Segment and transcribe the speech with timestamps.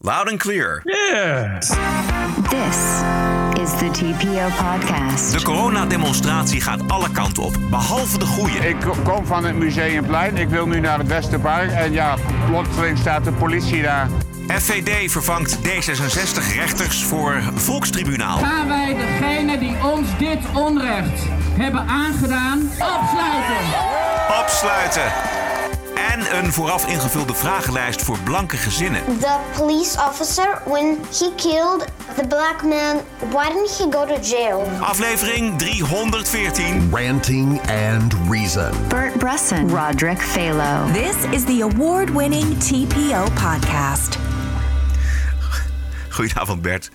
[0.00, 0.82] Loud and clear.
[0.84, 1.58] Yeah.
[1.58, 3.02] This
[3.62, 5.32] is the TPO podcast.
[5.32, 8.68] De coronademonstratie gaat alle kanten op, behalve de goede.
[8.68, 10.36] Ik kom van het Museumplein.
[10.36, 11.70] Ik wil nu naar het Westerpark.
[11.70, 12.16] En ja,
[12.46, 14.08] plotseling staat de politie daar.
[14.48, 18.38] FVD vervangt D66 rechters voor Volkstribunaal.
[18.38, 21.22] gaan wij degene die ons dit onrecht
[21.58, 23.56] hebben aangedaan opsluiten.
[24.42, 25.37] Opsluiten.
[26.18, 29.02] En een vooraf ingevulde vragenlijst voor blanke gezinnen.
[29.20, 31.84] The police officer, when he killed
[32.16, 33.00] the black man,
[33.30, 34.68] why didn't he go to jail?
[34.80, 36.90] Aflevering 314.
[36.92, 38.72] Ranting and Reason.
[38.88, 40.92] Bert Bresson, Roderick Phalo.
[40.92, 44.18] This is the award winning TPO podcast.
[46.08, 46.90] Goedenavond Bert.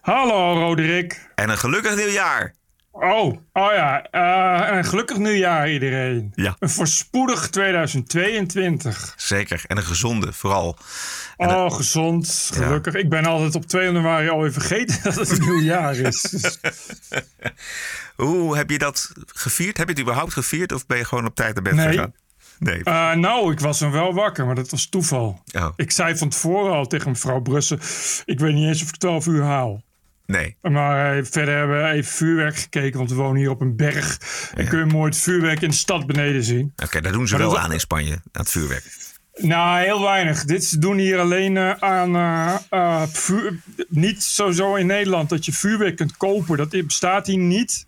[0.00, 1.30] Hallo Roderick.
[1.34, 2.54] En een gelukkig nieuwjaar.
[3.02, 4.02] Oh, oh ja.
[4.10, 6.32] eh, een gelukkig nieuwjaar iedereen.
[6.34, 6.56] Ja.
[6.58, 9.14] Een voorspoedig 2022.
[9.16, 9.62] Zeker.
[9.66, 10.76] En een gezonde vooral.
[11.36, 12.94] Oh, gezond, gelukkig.
[12.94, 16.24] Ik ben altijd op 2 januari alweer vergeten dat het een nieuw jaar is.
[18.16, 19.76] Hoe heb je dat gevierd?
[19.76, 21.86] Heb je het überhaupt gevierd of ben je gewoon op tijd naar bed Nee.
[21.88, 22.14] gegaan?
[22.58, 22.84] Nee.
[22.84, 25.42] eh, nou, ik was hem wel wakker, maar dat was toeval.
[25.52, 25.68] Oh.
[25.76, 27.78] Ik zei van tevoren al tegen mevrouw Brussen...
[28.24, 29.82] ik weet niet eens of ik 12 uur haal.
[30.30, 30.56] Nee.
[30.62, 34.18] Maar eh, verder hebben we even vuurwerk gekeken, want we wonen hier op een berg.
[34.54, 36.72] En kun je mooi het vuurwerk in de stad beneden zien.
[36.84, 38.84] Oké, daar doen ze Maar wel dat- aan in Spanje, aan het vuurwerk.
[39.34, 40.44] Nou, heel weinig.
[40.44, 42.16] Dit ze doen hier alleen eh, aan
[42.70, 43.60] eh, vuur.
[43.88, 46.56] Niet sowieso in Nederland dat je vuurwerk kunt kopen.
[46.56, 47.86] Dat bestaat hier niet.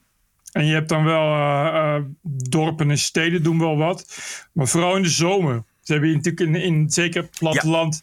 [0.53, 2.05] En je hebt dan wel
[2.49, 4.06] dorpen en steden doen wel wat.
[4.53, 5.65] Maar vooral in de zomer.
[5.83, 8.01] Ze hebben hier natuurlijk in, in zeker het platteland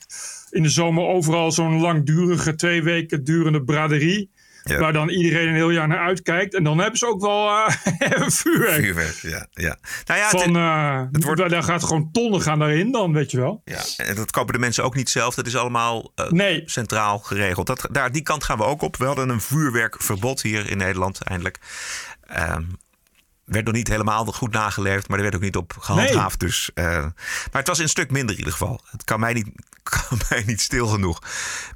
[0.51, 4.31] in de zomer overal zo'n langdurige, twee weken durende braderie.
[4.63, 4.79] Ja.
[4.79, 6.53] Waar dan iedereen een heel jaar naar uitkijkt.
[6.55, 7.69] En dan hebben ze ook wel eh,
[8.41, 8.83] vuurwerk.
[8.83, 9.47] Vuurwerk, ja.
[9.51, 9.77] ja.
[10.05, 13.31] Nou ja, het- Van, eh, het wordt- daar gaat gewoon tonnen gaan daarin dan, weet
[13.31, 13.61] je wel.
[13.65, 15.35] ja, en dat kopen de mensen ook niet zelf.
[15.35, 16.61] Dat is allemaal eh, Nee.
[16.65, 17.67] centraal geregeld.
[17.67, 18.97] Dat, daar, die kant gaan we ook op.
[18.97, 21.59] We hadden een vuurwerkverbod hier in Nederland eindelijk.
[22.27, 22.63] Ehm
[23.49, 26.39] werd nog niet helemaal goed nageleefd, maar er werd ook niet op gehandhaafd.
[26.39, 27.11] Dus, eh, maar
[27.51, 28.81] het was een stuk minder in ieder geval.
[28.91, 29.47] Het kan mij niet,
[30.07, 31.19] kan mij niet stil genoeg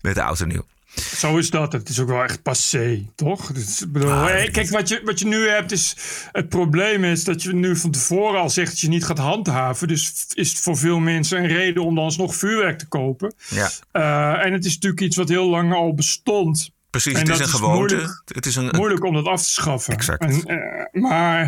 [0.02, 0.66] met de en nieuw.
[0.96, 1.74] Zo is dat.
[1.74, 3.52] Het is ook wel echt passé, toch?
[3.52, 5.96] Dus, ik bedoel, Ah, hey, kijk, wat je, wat je nu hebt is...
[6.32, 9.88] Het probleem is dat je nu van tevoren al zegt dat je niet gaat handhaven.
[9.88, 13.34] Dus is het voor veel mensen een reden om dan alsnog vuurwerk te kopen.
[13.50, 16.72] Ja, Eh, en het is natuurlijk iets wat heel lang al bestond.
[16.94, 17.14] Precies.
[17.14, 17.96] En het is een is gewoonte.
[17.96, 18.22] moeilijk.
[18.26, 19.94] het is een, Moeilijk om dat af te schaffen.
[19.94, 20.22] Exact.
[20.22, 21.44] En, eh, maar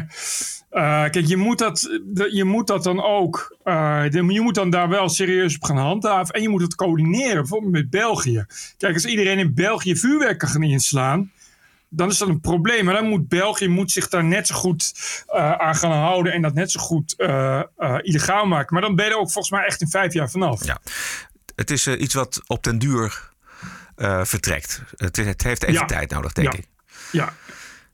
[0.69, 1.89] eh, kijk, je moet, dat,
[2.31, 3.57] je moet dat dan ook.
[3.63, 6.33] eh, je moet dan daar wel serieus op gaan handhaven.
[6.35, 8.45] En je moet het coördineren, bijvoorbeeld met België.
[8.78, 11.31] Kijk, als iedereen in België vuurwerk kan gaan inslaan.
[11.89, 12.85] Dan is dat een probleem.
[12.85, 14.94] Maar dan moet België moet zich daar net zo goed
[15.57, 16.33] aan gaan houden.
[16.33, 17.16] En dat net zo goed
[18.01, 18.73] illegaal maken.
[18.73, 20.66] Maar dan ben je er ook volgens mij echt in vijf jaar vanaf.
[20.66, 20.77] Ja.
[21.56, 23.33] Het is iets wat op den duur
[24.23, 24.81] vertrekt.
[24.95, 26.57] Het, het heeft even tijd nodig, denk Ja.
[26.59, 26.66] ik.
[27.11, 27.33] Ja,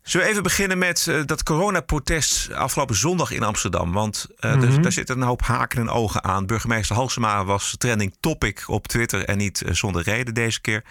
[0.04, 3.92] Zullen we even beginnen met eh, dat coronaprotest afgelopen zondag in Amsterdam?
[3.92, 4.64] Want eh, Mhm.
[4.64, 6.46] er- daar zitten een hoop haken en ogen aan.
[6.46, 10.84] Burgemeester Halsema was trending topic op Twitter en niet eh, zonder reden deze keer.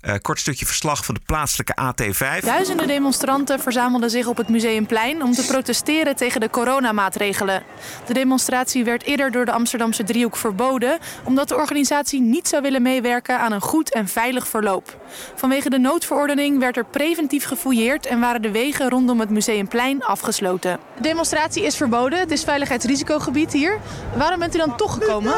[0.00, 2.44] Eh, kort stukje verslag van de plaatselijke AT5.
[2.44, 7.62] Duizenden demonstranten verzamelden zich op het Museumplein om te protesteren tegen de coronamaatregelen.
[8.06, 12.82] De demonstratie werd eerder door de Amsterdamse driehoek verboden, omdat de organisatie niet zou willen
[12.82, 15.00] meewerken aan een goed en veilig verloop.
[15.34, 20.78] Vanwege de noodverordening werd er preventief gefouilleerd en waren de wegen rondom het Museumplein afgesloten.
[20.96, 23.78] De demonstratie is verboden, het is veiligheidsrisicogebied hier.
[24.16, 25.32] Waarom bent u dan toch gekomen?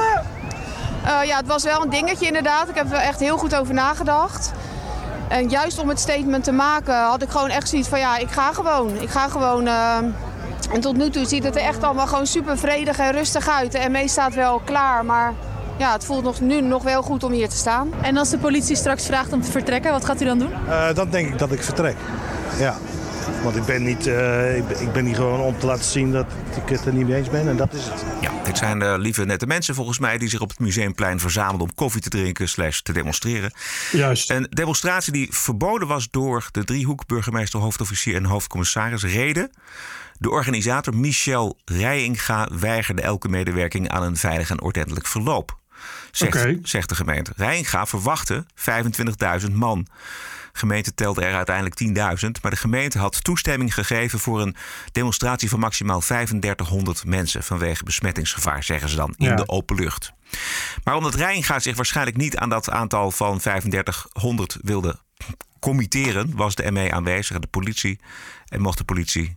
[1.05, 2.69] Eh, ja, het was wel een dingetje inderdaad.
[2.69, 4.53] Ik heb er wel echt heel goed over nagedacht.
[5.29, 8.31] En juist om het statement te maken had ik gewoon echt zoiets van ja, ik
[8.31, 8.91] ga gewoon.
[9.01, 9.67] Ik ga gewoon.
[9.67, 9.97] eh,
[10.73, 13.73] En tot nu toe ziet het er echt allemaal gewoon super vredig en rustig uit.
[13.73, 15.33] De ME staat wel klaar, maar
[15.77, 17.93] ja, het voelt nog, nu nog wel goed om hier te staan.
[18.03, 20.53] En als de politie straks vraagt om te vertrekken, wat gaat u dan doen?
[20.69, 21.97] Eh, dan denk ik dat ik vertrek.
[22.59, 22.75] Ja.
[23.43, 26.13] Want ik ben, niet, eh, ik, ben, ik ben hier gewoon om te laten zien
[26.13, 26.27] dat
[26.57, 27.49] ik het er niet mee eens ben.
[27.49, 28.05] En dat is het.
[28.21, 31.69] Ja, dit zijn de lieve nette mensen volgens mij die zich op het Museumplein verzamelden
[31.69, 33.53] om koffie te drinken slash te demonstreren.
[33.93, 34.31] juist.
[34.31, 39.03] Een demonstratie die verboden was door de driehoek, burgemeester, hoofdofficier en hoofdcommissaris.
[39.03, 39.51] Reden.
[40.19, 45.59] De organisator Michel Rijinga weigerde elke medewerking aan een veilig en ordentelijk verloop.
[46.11, 46.59] Zegt, Oké.
[46.63, 47.33] zegt de gemeente.
[47.37, 48.45] Rijinga verwachtte
[49.47, 49.87] 25.000 man.
[50.57, 51.81] Gemeente telde er uiteindelijk
[52.25, 52.31] 10.000.
[52.43, 54.57] Maar de gemeente had toestemming gegeven voor een
[54.93, 57.43] demonstratie van maximaal 3500 mensen.
[57.43, 59.35] Vanwege besmettingsgevaar, zeggen ze dan, in Ja.
[59.37, 60.13] de open lucht.
[60.85, 64.99] Maar omdat Rijnga zich waarschijnlijk niet aan dat aantal van 3500 wilde
[65.61, 68.01] committeren, was de ME aanwezig en de politie.
[68.49, 69.37] En mocht de politie,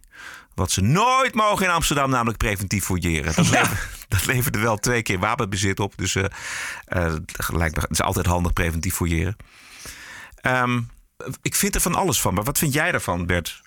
[0.55, 3.35] wat ze nooit mogen in Amsterdam, namelijk preventief fouilleren.
[3.35, 3.75] Dat, leverde,
[4.07, 5.93] dat leverde wel twee keer wapenbezit op.
[5.95, 6.23] Dus uh,
[6.95, 7.13] uh,
[7.57, 9.35] het is altijd handig preventief fouilleren.
[10.41, 10.89] Um,
[11.41, 13.61] ik vind er van alles van, maar wat vind jij daarvan, Bert?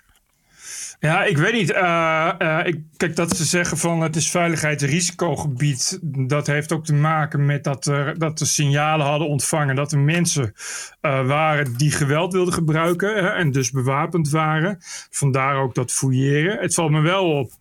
[0.99, 1.69] Ja, ik weet niet.
[1.69, 5.99] Uh, uh, ik, kijk, dat ze zeggen van het is veiligheidsrisicogebied.
[6.01, 9.99] Dat heeft ook te maken met dat, er, dat de signalen hadden ontvangen dat er
[9.99, 10.53] mensen
[11.01, 13.09] uh, waren die geweld wilden gebruiken.
[13.09, 14.77] Hè, en dus bewapend waren.
[15.09, 16.59] Vandaar ook dat fouilleren.
[16.59, 17.51] Het valt me wel op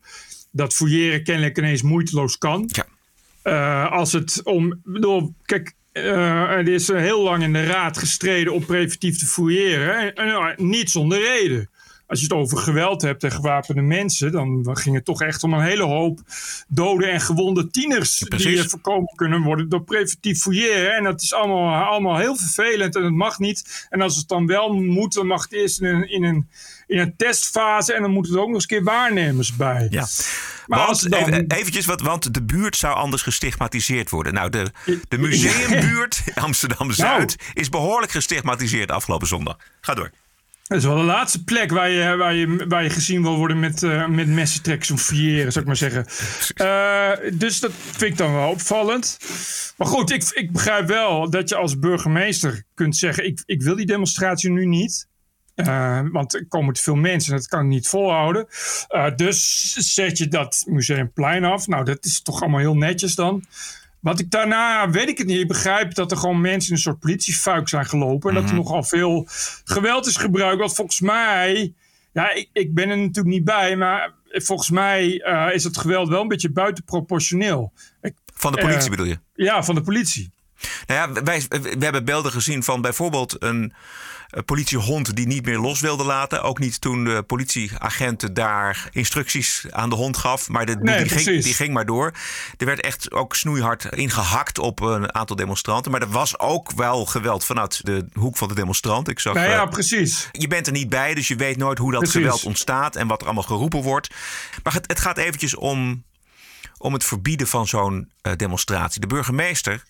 [0.50, 2.70] dat fouilleren kennelijk ineens moeiteloos kan.
[3.42, 3.84] Ja.
[3.84, 4.80] als het om.
[4.84, 10.14] Bedoel, kijk, uh, er is heel lang in de raad gestreden om preventief te fouilleren.
[10.14, 11.68] En, en, niet zonder reden
[12.10, 15.54] als je het over geweld hebt en gewapende mensen, dan ging het toch echt om
[15.54, 16.20] een hele hoop
[16.68, 20.96] dode en gewonde tieners die voorkomen kunnen worden door preventief fouilleren.
[20.96, 23.86] En dat is allemaal, allemaal heel vervelend en het mag niet.
[23.90, 26.48] En als het dan wel moet, dan mag het eerst in een, in een,
[26.90, 29.86] in een testfase en dan moeten er ook nog eens een keer waarnemers bij.
[29.90, 30.06] Ja.
[30.66, 31.20] Maar want, dan...
[31.20, 34.34] even, eventjes, wat, want de buurt zou anders gestigmatiseerd worden.
[34.34, 34.70] Nou, de,
[35.08, 37.50] de museumbuurt Amsterdam-Zuid nou.
[37.52, 39.56] is behoorlijk gestigmatiseerd afgelopen zondag.
[39.80, 40.10] Ga door.
[40.62, 43.58] Dat is wel de laatste plek waar je, waar je, waar je gezien wil worden
[43.58, 46.06] met, uh, met messentrekkers of vieren, zou ik maar zeggen.
[46.56, 49.18] Uh, dus dat vind ik dan wel opvallend.
[49.76, 53.76] Maar goed, ik, ik begrijp wel dat je als burgemeester kunt zeggen: ik, ik wil
[53.76, 55.08] die demonstratie nu niet.
[55.66, 58.46] Uh, want er komen te veel mensen en dat kan ik niet volhouden.
[59.16, 61.66] dus zet je dat museumplein af.
[61.66, 63.44] Nou, dat is toch allemaal heel netjes dan.
[64.00, 65.40] Wat ik daarna, weet ik het niet.
[65.40, 68.28] Ik begrijp dat er gewoon mensen in een soort politiefuik zijn gelopen.
[68.28, 68.62] En dat er mhm.
[68.62, 69.26] nogal veel
[69.64, 70.58] geweld is gebruikt.
[70.58, 71.74] Want volgens mij,
[72.12, 73.76] ja, ik, ik ben er natuurlijk niet bij.
[73.76, 77.72] Maar volgens mij uh, is het geweld wel een beetje buitenproportioneel.
[78.02, 79.18] Ik, van de politie bedoel je?
[79.34, 80.30] Ja, van de politie.
[80.86, 83.72] Nou ja, wij, we hebben beelden gezien van bijvoorbeeld een
[84.44, 86.42] politiehond die niet meer los wilde laten.
[86.42, 90.48] Ook niet toen de politieagenten daar instructies aan de hond gaf.
[90.48, 92.12] Maar de, die, ging, die, ging, maar door.
[92.56, 95.90] Er werd echt ook snoeihard ingehakt op een aantal demonstranten.
[95.90, 99.12] Maar er was ook wel geweld vanuit de hoek van de demonstranten.
[99.12, 100.28] Ik zag, nou ja, precies.
[100.32, 103.20] Je bent er niet bij, dus je weet nooit hoe dat geweld ontstaat en wat
[103.20, 104.14] er allemaal geroepen wordt.
[104.62, 106.04] Maar het, het gaat eventjes om,
[106.78, 109.00] om het verbieden van zo'n uh, demonstratie.
[109.00, 109.82] De burgemeester,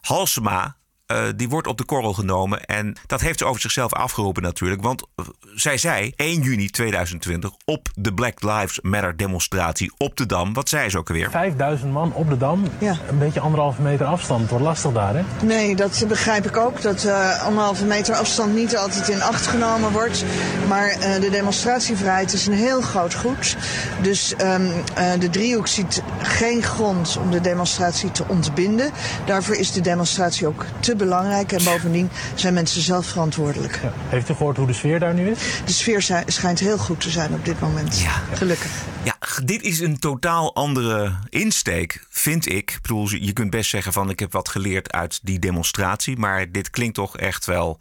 [0.00, 0.76] Halsema,
[1.12, 2.64] uh, die wordt op de korrel genomen.
[2.64, 4.82] En dat heeft ze over zichzelf afgeroepen natuurlijk.
[4.82, 10.26] Want uh, zij zei 1 juni 2020 op de Black Lives Matter demonstratie op de
[10.26, 10.52] Dam.
[10.52, 11.30] Wat zei ze ook alweer?
[11.30, 12.64] 5000 man op de Dam.
[12.78, 12.96] Ja.
[13.08, 14.50] Een beetje anderhalve meter afstand.
[14.50, 15.22] Wordt lastig daar, hè?
[15.42, 16.82] Nee, dat begrijp ik ook.
[16.82, 20.24] Dat uh, anderhalve meter afstand niet altijd in acht genomen wordt.
[20.68, 23.56] Maar de demonstratievrijheid is een heel groot goed.
[24.02, 24.70] Dus um,
[25.18, 28.90] de driehoek ziet geen grond om de demonstratie te ontbinden.
[29.26, 31.52] Daarvoor is de demonstratie ook te belangrijk.
[31.52, 33.80] En bovendien zijn mensen zelf verantwoordelijk.
[33.82, 33.92] Ja.
[34.08, 35.38] Heeft u gehoord hoe de sfeer daar nu is?
[35.64, 38.00] De sfeer schijnt heel goed te zijn op dit moment.
[38.00, 38.22] Ja.
[38.34, 38.70] Gelukkig.
[39.02, 42.56] Ja, dit is een totaal andere insteek, vind ik.
[42.70, 46.16] Ik bedoel, je kunt best zeggen van ik heb wat geleerd uit die demonstratie.
[46.16, 47.80] Maar dit klinkt toch echt wel...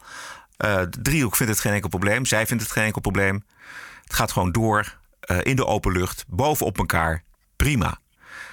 [0.66, 2.26] Uh, de driehoek vindt het geen enkel probleem.
[2.26, 3.44] Zij vindt het geen enkel probleem.
[4.04, 4.98] Het gaat gewoon door
[5.32, 7.24] uh, in de open lucht, bovenop elkaar.
[7.56, 8.00] Prima.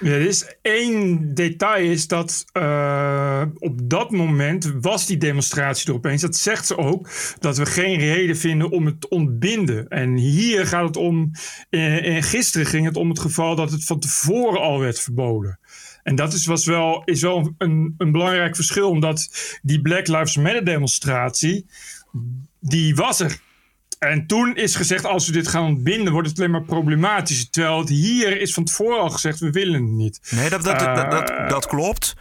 [0.01, 6.21] Er is één detail is dat uh, op dat moment was die demonstratie er opeens.
[6.21, 7.09] Dat zegt ze ook
[7.39, 9.87] dat we geen reden vinden om het te ontbinden.
[9.87, 11.31] En hier gaat het om.
[11.69, 15.59] En gisteren ging het om het geval dat het van tevoren al werd verboden.
[16.03, 19.29] En dat is, was wel, is wel een, een belangrijk verschil, omdat
[19.61, 21.65] die Black Lives Matter demonstratie,
[22.59, 23.39] die was er.
[24.09, 27.49] En toen is gezegd, als we dit gaan ontbinden, wordt het alleen maar problematisch.
[27.49, 30.19] Terwijl het hier is van tevoren al gezegd, we willen het niet.
[30.29, 32.15] Nee, dat, dat, dat, dat, eh, dat klopt.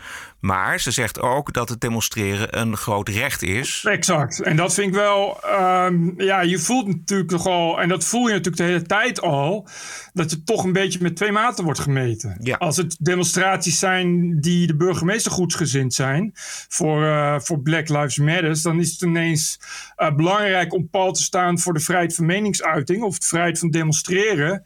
[0.44, 3.84] Maar ze zegt ook dat het demonstreren een groot recht is.
[3.88, 4.40] Exact.
[4.40, 5.40] En dat vind ik wel.
[5.60, 7.80] Um, ja, je voelt natuurlijk nogal.
[7.80, 9.68] En dat voel je natuurlijk de hele tijd al.
[10.12, 12.36] Dat het toch een beetje met twee maten wordt gemeten.
[12.42, 12.56] Ja.
[12.56, 16.30] Als het demonstraties zijn die de burgemeester goedsgezind zijn.
[16.68, 18.62] Voor, uh, voor Black Lives Matter.
[18.62, 19.60] Dan is het ineens
[19.96, 23.02] uh, belangrijk om pal te staan voor de vrijheid van meningsuiting.
[23.02, 24.64] Of de vrijheid van demonstreren.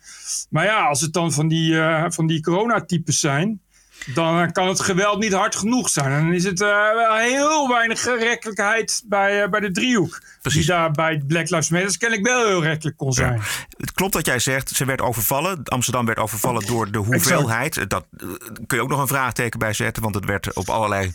[0.51, 3.61] Maar ja, als het dan van die, uh, van die coronatypes zijn
[4.07, 6.11] dan kan het geweld niet hard genoeg zijn.
[6.11, 10.21] Dan is het uh, wel heel weinig rechtelijkheid bij, uh, bij de driehoek.
[10.43, 10.67] Precies.
[10.67, 13.35] Die daar bij Black Lives Matter kennelijk wel heel rechtelijk kon zijn.
[13.35, 13.43] Ja.
[13.77, 14.69] Het klopt wat jij zegt.
[14.69, 15.65] Ze werd overvallen.
[15.65, 17.91] Amsterdam werd overvallen door de hoeveelheid.
[17.91, 18.29] Dat uh,
[18.67, 20.03] kun je ook nog een vraagteken bij zetten.
[20.03, 21.13] Want het werd op allerlei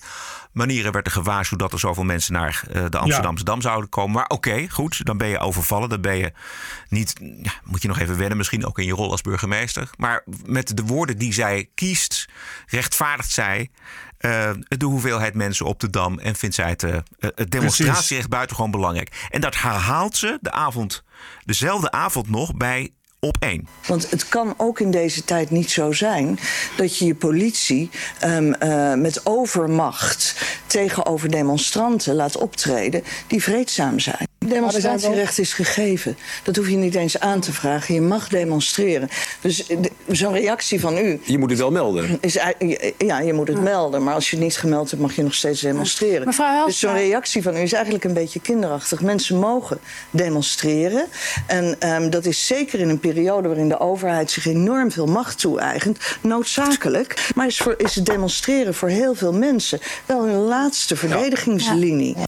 [0.53, 4.15] manieren werd er gewaarschuwd dat er zoveel mensen naar uh, de Amsterdamse Dam zouden komen.
[4.15, 5.89] Maar oké, goed, dan ben je overvallen.
[5.89, 6.31] Dan ben je
[6.89, 9.89] niet, ja, moet je nog even wennen, misschien ook in je rol als burgemeester.
[9.97, 12.25] Maar met de woorden die zij kiest,
[12.67, 13.69] rechtvaardigt zij
[14.19, 18.71] uh, de hoeveelheid mensen op de Dam en vindt zij het, uh, het demonstratierecht buitengewoon
[18.71, 19.27] belangrijk.
[19.29, 21.03] En dat herhaalt ze de avond,
[21.45, 23.67] dezelfde avond nog bij op één.
[23.87, 26.39] Want het kan ook in deze tijd niet zo zijn
[26.77, 27.89] dat je je politie
[28.25, 30.35] um, uh, met overmacht
[30.67, 34.27] tegenover demonstranten laat optreden die vreedzaam zijn.
[34.45, 36.17] Demonstratierecht is gegeven.
[36.43, 37.93] Dat hoef je niet eens aan te vragen.
[37.93, 39.09] Je mag demonstreren.
[39.41, 39.69] Dus
[40.07, 41.19] zo'n reactie van u.
[41.23, 42.17] Je moet het wel melden.
[42.21, 42.37] Is,
[42.97, 44.03] ja, je moet het melden.
[44.03, 46.25] Maar als je het niet gemeld hebt, mag je nog steeds demonstreren.
[46.27, 49.01] Mevrouw dus zo'n reactie van u is eigenlijk een beetje kinderachtig.
[49.01, 51.05] Mensen mogen demonstreren.
[51.47, 55.39] En um, dat is zeker in een periode waarin de overheid zich enorm veel macht
[55.39, 57.31] toe-eigent, noodzakelijk.
[57.35, 62.17] Maar is, voor, is het demonstreren voor heel veel mensen wel hun laatste verdedigingslinie.
[62.17, 62.25] Ja.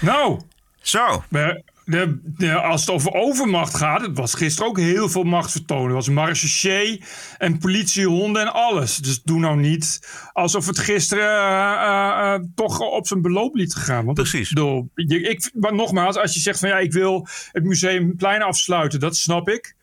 [0.00, 0.40] Nou,
[0.80, 1.22] zo.
[1.28, 5.88] De, de, de, als het over overmacht gaat, het was gisteren ook heel veel machtsvertonen.
[5.88, 7.02] Er was marechaussee
[7.38, 8.96] en politiehonden en alles.
[8.96, 13.74] Dus doe nou niet alsof het gisteren uh, uh, uh, toch op zijn beloop liet
[13.74, 14.04] gaan.
[14.04, 14.48] Want Precies.
[14.48, 19.16] Het, ik, maar nogmaals, als je zegt van ja, ik wil het museumplein afsluiten, dat
[19.16, 19.76] snap ik.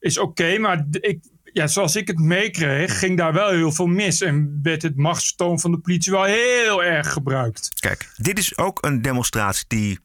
[0.00, 4.20] Is oké, maar ik, ja, zoals ik het meekreeg, ging daar wel heel veel mis.
[4.20, 7.68] En werd het machtsvertoon van de politie wel heel erg gebruikt.
[7.80, 9.98] Kijk, dit is ook een demonstratie die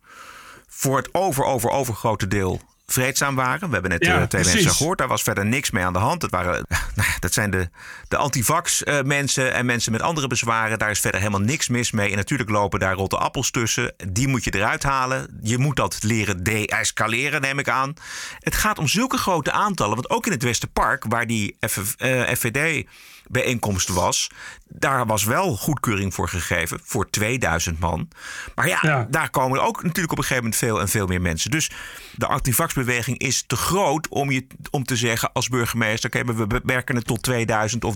[0.67, 3.67] voor het over, over, overgrote deel vreedzaam waren.
[3.67, 4.53] We hebben net ja, uh, twee precies.
[4.53, 4.97] mensen gehoord.
[4.97, 6.21] Daar was verder niks mee aan de hand.
[6.21, 6.65] Het waren,
[6.95, 7.69] nou, dat zijn de,
[8.07, 10.79] de antivax uh, mensen en mensen met andere bezwaren.
[10.79, 12.09] Daar is verder helemaal niks mis mee.
[12.09, 13.93] En natuurlijk lopen daar rotte appels tussen.
[14.07, 15.39] Die moet je eruit halen.
[15.41, 17.93] Je moet dat leren de-escaleren, neem ik aan.
[18.39, 19.95] Het gaat om zulke grote aantallen.
[19.95, 22.85] Want ook in het Westerpark, waar die uh, FVD
[23.27, 24.29] bijeenkomst was.
[24.67, 28.07] Daar was wel goedkeuring voor gegeven, voor 2000 man.
[28.55, 31.21] Maar ja, ja, daar komen ook natuurlijk op een gegeven moment veel en veel meer
[31.21, 31.51] mensen.
[31.51, 31.71] Dus
[32.17, 36.09] de antivaxbeweging is te groot om, je, om te zeggen als burgemeester...
[36.09, 37.95] oké, we beperken het tot 2000 of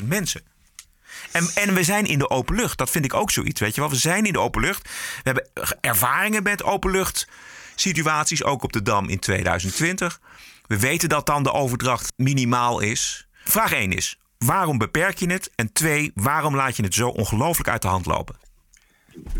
[0.00, 0.42] 3.500 mensen.
[1.32, 2.78] En, en we zijn in de open lucht.
[2.78, 3.90] Dat vind ik ook zoiets, weet je wel.
[3.90, 4.82] We zijn in de open lucht.
[4.82, 5.48] We hebben
[5.80, 7.28] ervaringen met openlucht
[7.74, 10.20] situaties, ook op de Dam in 2020.
[10.66, 13.28] We weten dat dan de overdracht minimaal is.
[13.44, 15.50] Vraag 1 is, waarom beperk je het?
[15.54, 18.36] En twee, waarom laat je het zo ongelooflijk uit de hand lopen?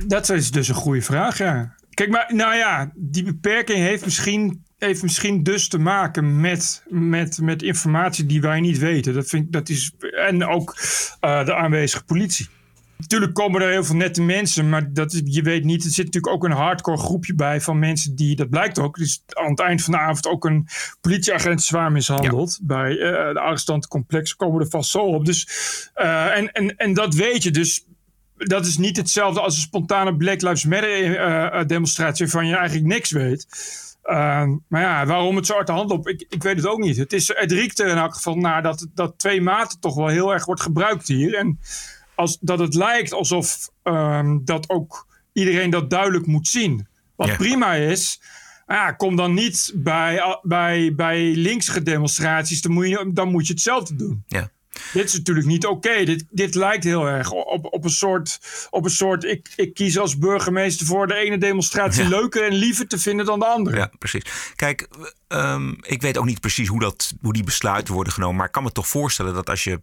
[0.06, 1.76] Dat is dus een goede vraag, ja.
[1.98, 7.38] Kijk, maar nou ja, die beperking heeft misschien, heeft misschien dus te maken met, met,
[7.40, 9.14] met informatie die wij niet weten.
[9.14, 9.92] Dat vind, dat is,
[10.26, 10.76] en ook
[11.20, 12.48] uh, de aanwezige politie.
[12.96, 15.84] Natuurlijk komen er heel veel nette mensen, maar dat, je weet niet.
[15.84, 19.22] Er zit natuurlijk ook een hardcore groepje bij van mensen die, dat blijkt ook, dus
[19.26, 20.66] aan het eind van de avond ook een
[21.00, 22.58] politieagent zwaar mishandeld.
[22.60, 22.66] Ja.
[22.66, 25.24] Bij uh, de arrestantencomplex komen er vast zo op.
[25.24, 25.48] Dus,
[25.96, 27.50] uh, en, en, en dat weet je.
[27.50, 27.86] Dus
[28.38, 32.86] dat is niet hetzelfde als een spontane Black Lives Matter uh, demonstratie waarvan je eigenlijk
[32.86, 33.46] niks weet.
[34.04, 36.78] Uh, maar ja, waarom het zo uit de hand loopt, ik, ik weet het ook
[36.78, 36.96] niet.
[36.96, 40.06] Het, is, het riekt er in elk geval naar dat, dat twee maten toch wel
[40.06, 41.34] heel erg wordt gebruikt hier.
[41.34, 41.58] En
[42.14, 46.86] als, dat het lijkt alsof um, dat ook iedereen dat duidelijk moet zien.
[47.16, 47.36] Wat ja.
[47.36, 48.20] prima is,
[48.66, 53.52] ja, kom dan niet bij, bij, bij linkse demonstraties, dan moet, je, dan moet je
[53.52, 54.24] hetzelfde doen.
[54.26, 54.50] Ja.
[54.92, 55.88] Dit is natuurlijk niet oké.
[55.88, 56.04] Okay.
[56.04, 58.38] Dit, dit lijkt heel erg op, op een soort.
[58.70, 62.08] Op een soort ik, ik kies als burgemeester voor de ene demonstratie ja.
[62.08, 63.76] leuker en liever te vinden dan de andere.
[63.76, 64.22] Ja, precies.
[64.56, 64.88] Kijk,
[65.28, 68.36] um, ik weet ook niet precies hoe, dat, hoe die besluiten worden genomen.
[68.36, 69.80] Maar ik kan me toch voorstellen dat als je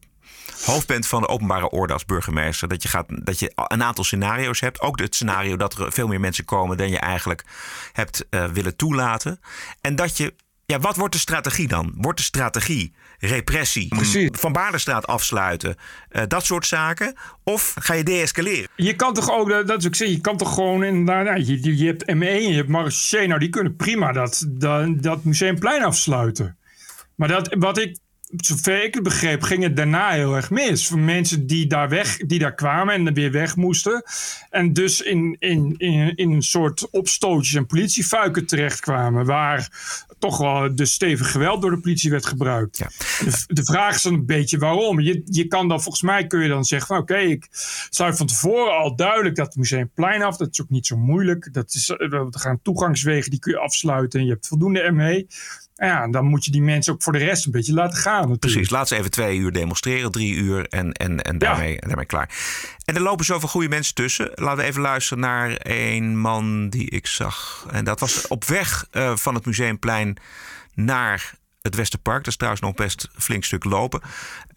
[0.63, 2.67] hoofd bent van de openbare orde als burgemeester.
[2.67, 4.81] Dat je, gaat, dat je een aantal scenario's hebt.
[4.81, 7.45] Ook het scenario dat er veel meer mensen komen dan je eigenlijk
[7.93, 9.39] hebt uh, willen toelaten.
[9.81, 10.33] En dat je.
[10.67, 11.93] Ja, wat wordt de strategie dan?
[11.97, 14.29] Wordt de strategie repressie, Precies.
[14.31, 15.75] van Baardenstraat afsluiten,
[16.11, 17.15] uh, dat soort zaken?
[17.43, 18.67] Of ga je deescaleren?
[18.75, 21.77] Je kan toch ook, dat is ook zeggen, je kan toch gewoon inderdaad, nou, je,
[21.77, 25.83] je hebt ME en je hebt Marseille, nou die kunnen prima dat, dat, dat museumplein
[25.83, 26.57] afsluiten.
[27.15, 27.97] Maar dat, wat ik
[28.37, 30.87] zover ik het begreep, ging het daarna heel erg mis.
[30.87, 34.03] Voor mensen die daar, weg, die daar kwamen en weer weg moesten.
[34.49, 39.25] En dus in, in, in, in een soort opstootjes en politiefuiken terechtkwamen.
[39.25, 39.69] Waar
[40.19, 42.77] toch wel de stevig geweld door de politie werd gebruikt.
[42.77, 42.87] Ja.
[43.19, 44.99] De, de, vraag is dan een beetje waarom.
[44.99, 47.47] Je, je kan dan, volgens mij kun je dan zeggen van oké, okay, ik
[47.89, 50.37] sluit van tevoren al duidelijk dat het museumplein af.
[50.37, 51.53] Dat is ook niet zo moeilijk.
[51.53, 54.19] Dat is, er gaan toegangswegen, die kun je afsluiten.
[54.19, 55.27] En je hebt voldoende ME.
[55.77, 58.15] Ja, dan moet je die mensen ook voor de rest een beetje laten gaan.
[58.15, 58.39] Natuurlijk.
[58.39, 61.79] Precies, laat ze even twee uur demonstreren, drie uur en, en, en daarmee, ja.
[61.79, 62.29] daarmee klaar.
[62.85, 64.31] En er lopen zoveel goede mensen tussen.
[64.35, 67.67] Laten we even luisteren naar een man die ik zag.
[67.71, 70.17] En dat was op weg uh, van het Museumplein
[70.73, 72.17] naar het Westerpark.
[72.17, 74.01] Dat is trouwens nog best een flink stuk lopen.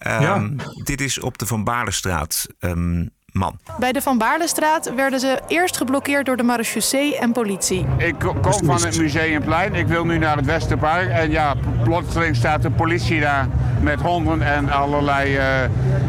[0.06, 0.50] Um, ja.
[0.84, 2.46] Dit is op de Van Baarlestraat.
[2.60, 3.58] Um, Man.
[3.78, 7.86] Bij de Van Baarlestraat werden ze eerst geblokkeerd door de marechaussee en politie.
[7.96, 9.74] Ik kom van het Museumplein.
[9.74, 11.08] Ik wil nu naar het Westerpark.
[11.08, 13.48] En ja, plotseling staat de politie daar
[13.80, 15.42] met honden en allerlei uh,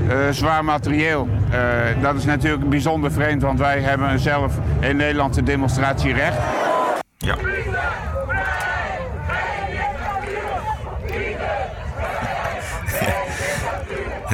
[0.08, 1.28] uh, zwaar materieel.
[1.52, 6.38] Uh, dat is natuurlijk bijzonder vreemd, want wij hebben zelf in Nederland een demonstratierecht.
[7.18, 7.36] Ja.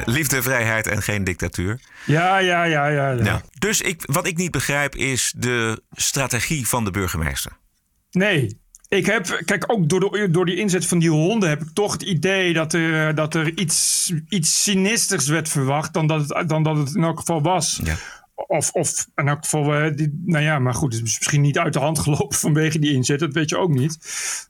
[0.06, 1.80] Liefde, vrijheid en geen dictatuur.
[2.06, 3.12] Ja, ja, ja, ja.
[3.12, 3.24] ja.
[3.24, 3.42] ja.
[3.60, 7.52] Dus ik, wat ik niet begrijp is de strategie van de burgemeester.
[8.12, 11.70] Nee, ik heb, kijk, ook door, de, door die inzet van die honden heb ik
[11.74, 16.50] toch het idee dat er, dat er iets, iets sinisters werd verwacht dan dat het,
[16.50, 17.80] dan dat het in elk geval was.
[17.84, 17.96] Ja.
[18.36, 21.60] Of, of in elk geval, uh, die, nou ja, maar goed, het is misschien niet
[21.60, 23.98] uit de hand gelopen vanwege die inzet, dat weet je ook niet.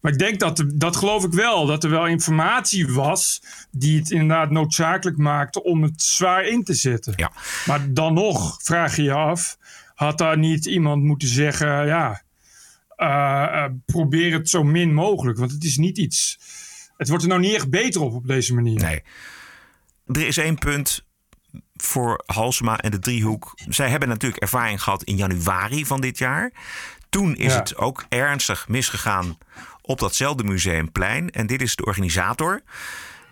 [0.01, 4.11] Maar ik denk dat, dat geloof ik wel, dat er wel informatie was die het
[4.11, 7.13] inderdaad noodzakelijk maakte om het zwaar in te zetten.
[7.15, 7.31] Ja.
[7.65, 9.57] Maar dan nog vraag je je af,
[9.95, 12.23] had daar niet iemand moeten zeggen, ja,
[12.97, 16.39] uh, uh, probeer het zo min mogelijk, want het is niet iets,
[16.97, 18.81] het wordt er nou niet echt beter op op deze manier.
[18.81, 19.03] Nee.
[20.05, 21.04] Er is één punt
[21.75, 23.53] voor Halsema en de driehoek.
[23.69, 26.51] Zij hebben natuurlijk ervaring gehad in januari van dit jaar.
[27.09, 27.59] Toen is Ja.
[27.59, 29.37] het ook ernstig misgegaan
[29.81, 31.29] op datzelfde museumplein.
[31.31, 32.61] En dit is de organisator,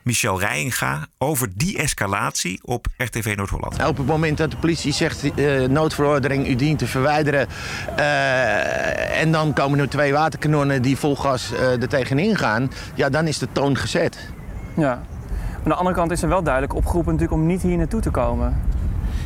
[0.03, 3.83] Michel Rijinga, over die escalatie op RTV Noord-Holland.
[3.85, 7.47] Op het moment dat de politie zegt eh, noodverordening, u dient te verwijderen.
[7.95, 12.71] eh, en dan komen er twee waterkanonnen die vol gas eh er tegenin gaan.
[12.95, 14.17] Ja, dan is de toon gezet.
[14.75, 15.03] Ja.
[15.63, 18.09] Aan de andere kant is er wel duidelijk opgeroepen natuurlijk om niet hier naartoe te
[18.09, 18.55] komen.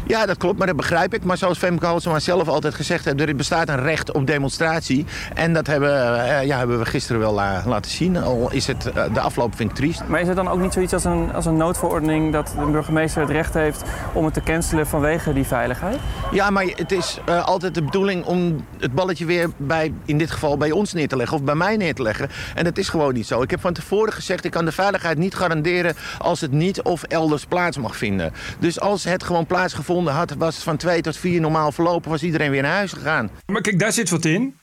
[0.07, 1.23] Ja, dat klopt, maar dat begrijp ik.
[1.23, 3.21] Maar zoals Femke Halsema zelf altijd gezegd heeft...
[3.21, 5.05] er bestaat een recht op demonstratie.
[5.33, 8.17] En dat hebben, eh, ja, hebben we gisteren wel la- laten zien.
[8.17, 10.01] Al is het, eh, de afloop vind ik triest.
[10.07, 13.21] Maar is er dan ook niet zoiets als een, als een noodverordening dat de burgemeester
[13.21, 13.83] het recht heeft
[14.13, 15.97] om het te cancelen vanwege die veiligheid?
[16.31, 20.31] Ja, maar het is eh, altijd de bedoeling om het balletje weer bij, in dit
[20.31, 22.29] geval bij ons neer te leggen of bij mij neer te leggen.
[22.55, 23.41] En dat is gewoon niet zo.
[23.41, 27.03] Ik heb van tevoren gezegd, ik kan de veiligheid niet garanderen als het niet of
[27.03, 28.33] elders plaats mag vinden.
[28.59, 32.23] Dus als het gewoon plaatsgevonden had, was het van twee tot vier normaal verlopen, was
[32.23, 33.29] iedereen weer naar huis gegaan.
[33.45, 34.55] Maar kijk, daar zit wat in.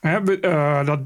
[0.00, 1.00] Eh, dat,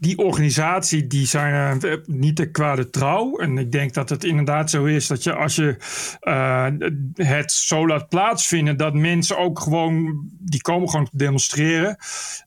[0.00, 3.36] die organisatie die zijn eh, niet te kwade trouw.
[3.36, 5.76] En ik denk dat het inderdaad zo is dat je als je
[6.20, 6.66] eh,
[7.14, 11.96] het zo laat plaatsvinden, dat mensen ook gewoon, die komen gewoon te demonstreren.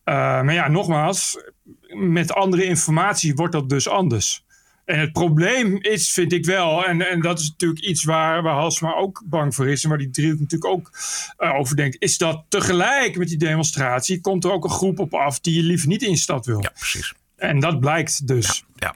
[0.03, 1.37] Maar ja, nogmaals,
[1.93, 4.45] met andere informatie wordt dat dus anders.
[4.87, 8.53] En het probleem is, vind ik wel, en, en dat is natuurlijk iets waar, waar
[8.53, 10.91] Halsma ook bang voor is en waar die driehoek natuurlijk ook
[11.37, 15.13] eh, over denkt, is dat tegelijk met die demonstratie komt er ook een groep op
[15.13, 16.61] af die je liever niet in de stad wil.
[16.61, 17.13] Ja, precies.
[17.35, 18.63] En dat blijkt dus.
[18.75, 18.95] Ja.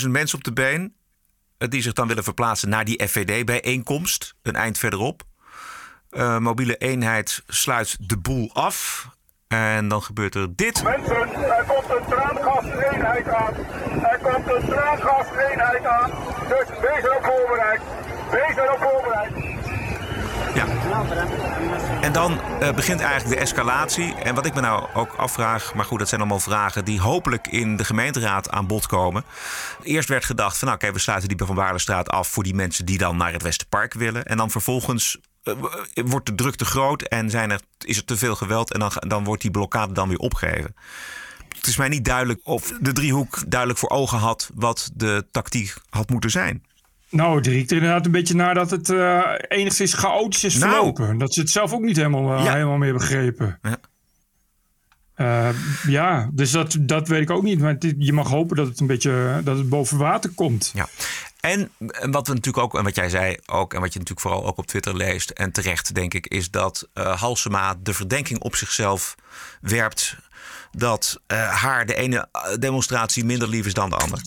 [0.00, 0.94] 10.000 mensen op de been
[1.58, 5.22] eh, die zich dan willen verplaatsen naar die FVD-bijeenkomst, een eind verderop.
[6.10, 9.08] Eh, mobiele eenheid sluit de boel af.
[9.48, 10.82] En dan gebeurt er dit.
[10.82, 13.54] Mensen, er komt een traangaseenheid aan.
[14.44, 16.10] Komt een traangaseenheid aan.
[16.48, 17.80] Dus wees erop voorbereid.
[18.30, 19.32] Wees erop voorbereid.
[20.54, 20.66] Ja.
[22.00, 24.14] En dan eh, begint eigenlijk de escalatie.
[24.14, 27.46] En wat ik me nou ook afvraag, maar goed, dat zijn allemaal vragen die hopelijk
[27.46, 29.24] in de gemeenteraad aan bod komen.
[29.82, 32.84] Eerst werd gedacht van, nou, oké, we sluiten die Van Baarlestraat af voor die mensen
[32.84, 34.24] die dan naar het Westerpark willen.
[34.24, 35.54] En dan vervolgens eh,
[35.94, 38.92] wordt de druk te groot en zijn er, is er te veel geweld en dan,
[38.98, 40.74] dan wordt die blokkade dan weer opgeheven.
[41.62, 45.74] Het is mij niet duidelijk of de driehoek duidelijk voor ogen had wat de tactiek
[45.90, 46.64] had moeten zijn.
[47.08, 50.72] Nou, het riekt er inderdaad een beetje naar dat het eh, enigszins chaotisch is Nou.
[50.72, 51.18] verlopen.
[51.18, 52.52] Dat ze het zelf ook niet helemaal, eh, Ja.
[52.52, 53.58] helemaal meer begrepen.
[53.62, 53.76] Ja.
[55.14, 55.48] Eh,
[55.86, 57.60] ja, dus dat, dat weet ik ook niet.
[57.60, 60.70] Maar je mag hopen dat het een beetje dat het boven water komt.
[60.74, 60.88] Ja.
[61.40, 64.26] En en wat we natuurlijk ook, en wat jij zei ook, en wat je natuurlijk
[64.28, 68.38] vooral ook op Twitter leest, en terecht denk ik, is dat eh Halsema de verdenking
[68.40, 69.14] op zichzelf
[69.60, 70.16] werpt
[70.72, 74.22] dat eh, haar de ene eh, demonstratie minder lief is dan de andere.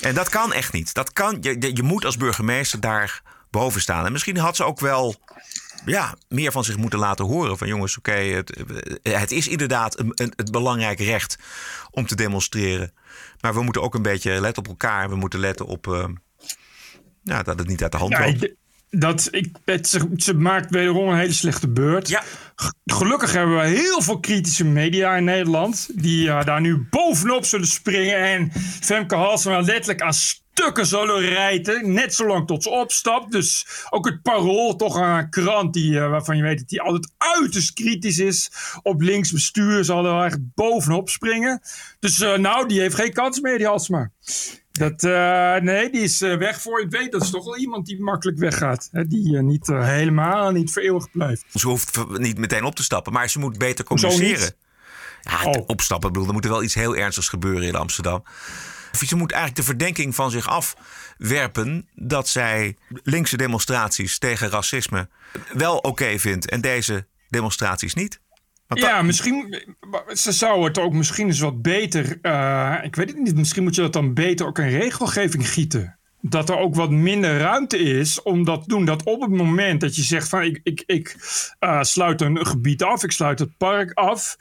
[0.00, 0.94] En dat kan echt niet.
[0.94, 4.06] Dat kan, je, je- moet als burgemeester daar boven staan.
[4.06, 5.14] En misschien had ze ook wel
[5.84, 7.58] ja, meer van zich moeten laten horen.
[7.58, 8.62] Van jongens, oké, het,
[9.02, 11.38] het is inderdaad een, een, het belangrijk recht
[11.90, 12.92] om te demonstreren.
[13.40, 15.08] Maar we moeten ook een beetje letten op elkaar.
[15.08, 16.04] We moeten letten op eh,
[17.22, 18.54] ja, dat het niet uit de hand loopt.
[18.90, 22.22] Dat, ik, het, ze, maakt wederom een hele slechte beurt.
[22.84, 25.88] Gelukkig hebben we heel veel kritische media in Nederland.
[25.94, 28.16] Die eh, daar nu bovenop zullen springen.
[28.16, 31.92] En Femke Halsema letterlijk aan stukken zullen rijten.
[31.92, 33.32] Net zolang tot ze opstapt.
[33.32, 37.12] Dus ook het parool, toch een krant die, eh, waarvan je weet dat die altijd
[37.18, 38.50] uiterst kritisch is.
[38.82, 41.60] Op links bestuur zal er wel echt bovenop springen.
[41.98, 44.10] Dus eh, nou, die heeft geen kans meer, die Halsema.
[44.78, 47.12] Dat, eh, nee, die is eh, weg voor je het weet.
[47.12, 48.88] Dat is toch wel iemand die makkelijk weggaat.
[48.92, 49.06] Hè?
[49.06, 51.44] Die eh, niet helemaal niet voor eeuwig blijft.
[51.54, 54.52] Ze hoeft niet meteen op te stappen, maar ze moet beter communiceren.
[55.20, 58.22] Ja, het opstappen, ik bedoel, er moet er wel iets heel ernstigs gebeuren in Amsterdam.
[58.92, 65.08] Of Ze moet eigenlijk de verdenking van zich afwerpen dat zij linkse demonstraties tegen racisme
[65.52, 68.20] wel oké vindt en deze demonstraties niet.
[68.68, 69.62] Ja, misschien.
[70.12, 72.18] Ze zou het ook misschien eens wat beter.
[72.22, 73.34] eh, ik weet het niet.
[73.36, 75.98] Misschien moet je dat dan beter ook in regelgeving gieten.
[76.20, 78.84] dat er ook wat minder ruimte is om dat te doen.
[78.84, 81.16] Dat op het moment dat je zegt van ik, ik, ik
[81.60, 84.36] uh, sluit een gebied af, ik sluit het park af.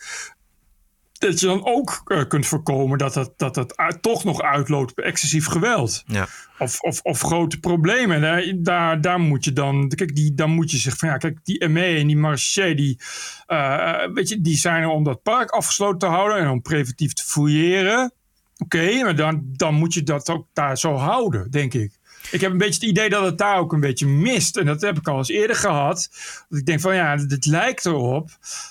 [1.20, 4.92] Dat je dan ook uh, kunt voorkomen dat het, dat het uit, toch nog uitloopt
[4.92, 6.04] op excessief geweld.
[6.06, 6.28] Ja.
[6.60, 8.22] Of, of, of grote problemen.
[8.22, 9.88] Daar, daar, daar moet je dan.
[9.88, 13.00] Kijk, die, dan moet je zeggen van ja, kijk, die ME en die Marché, die,
[13.48, 17.14] uh, weet je, die zijn er om dat park afgesloten te houden en om preventief
[17.14, 18.12] te fouilleren.
[18.58, 21.92] Oké, okay, maar dan, dan moet je dat ook daar zo houden, denk ik.
[22.32, 24.58] Ik heb een beetje het idee dat het daar ook een beetje mist.
[24.58, 26.10] En dat heb ik al eens eerder gehad.
[26.50, 28.30] Dat ik denk van ja, het lijkt erop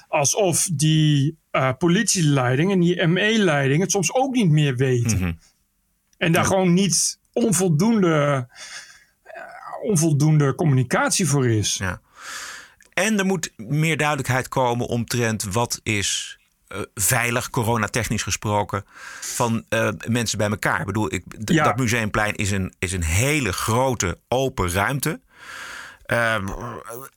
[0.08, 5.16] alsof die uh, politieleiding en die ME-leiding het soms ook niet meer weten.
[5.16, 5.38] Mm-hmm.
[6.18, 6.48] En daar ja.
[6.48, 8.46] gewoon niet onvoldoende,
[9.26, 11.74] uh, onvoldoende communicatie voor is.
[11.74, 12.00] Ja.
[12.92, 16.38] En er moet meer duidelijkheid komen omtrent wat is
[16.68, 18.84] uh, veilig, coronatechnisch gesproken,
[19.20, 20.80] van uh, mensen bij elkaar.
[20.80, 21.64] Ik bedoel, ik, Ja.
[21.64, 25.20] dat museumplein is een, is een hele grote open ruimte.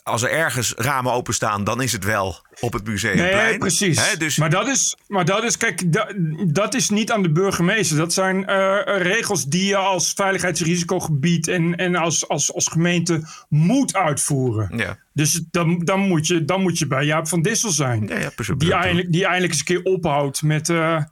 [0.03, 3.35] Als er ergens ramen openstaan, dan is het wel op het museumplein.
[3.35, 4.17] Nee, precies.
[4.17, 6.13] Dus Maar dat is, maar dat is kijk, dat,
[6.47, 7.97] dat is niet aan de burgemeester.
[7.97, 13.95] Dat zijn eh, regels die je als veiligheidsrisicogebied en, en als, als, als gemeente moet
[13.95, 14.77] uitvoeren.
[14.77, 14.97] ja.
[15.13, 18.07] Dus dan, dan, moet je, dan moet je bij Jaap van Dissel zijn.
[18.07, 18.53] Ja, ja, precies.
[18.57, 21.03] die, eindelijk, die eindelijk eens een keer ophoudt met, eh,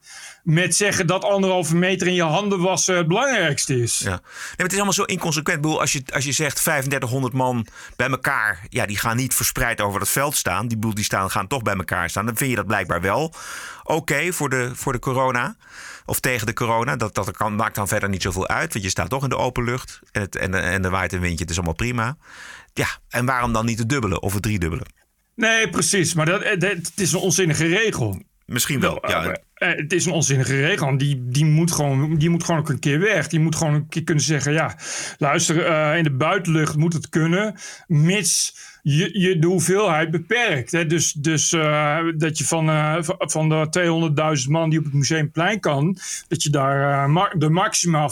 [0.44, 4.00] met zeggen dat anderhalve meter in je handen wassen het belangrijkste is.
[4.00, 4.10] Ja.
[4.10, 4.20] Nee,
[4.56, 5.58] het is allemaal zo inconsequent.
[5.58, 9.34] Ik bedoel, als, je, als je zegt 3500 man bij elkaar, ja, die gaan niet
[9.36, 10.68] verspreid over het veld staan.
[10.68, 12.26] Die, bedoel, die staan, gaan toch bij elkaar staan.
[12.26, 13.34] Dan vind je dat blijkbaar wel
[13.84, 15.56] oké voor, de, voor de corona.
[16.06, 16.96] Of tegen de corona.
[16.96, 18.74] Dat, dat kan, maakt dan verder niet zoveel uit.
[18.74, 20.00] Want je staat toch in de open lucht.
[20.12, 21.42] En, en, en er waait een windje.
[21.42, 22.18] Het is allemaal prima.
[22.74, 24.86] Ja, en waarom dan niet het dubbele of het driedubbele?
[25.36, 26.14] Nee, precies.
[26.14, 28.22] Maar dat, dat, het is een onzinnige regel.
[28.48, 29.38] Misschien wel, ja.
[29.54, 30.98] Eh, het is een onzinnige regel.
[30.98, 33.28] Die, die, moet gewoon, die moet gewoon ook een keer weg.
[33.28, 34.78] Die moet gewoon een keer kunnen zeggen: ja,
[35.18, 40.72] luister, uh, in de buitenlucht moet het kunnen, mits je, je de hoeveelheid beperkt.
[40.72, 40.86] Hè?
[40.86, 45.60] Dus, dus uh, dat je van, uh, van de 200.000 man die op het museumplein
[45.60, 48.12] kan, dat je daar ma de maximaal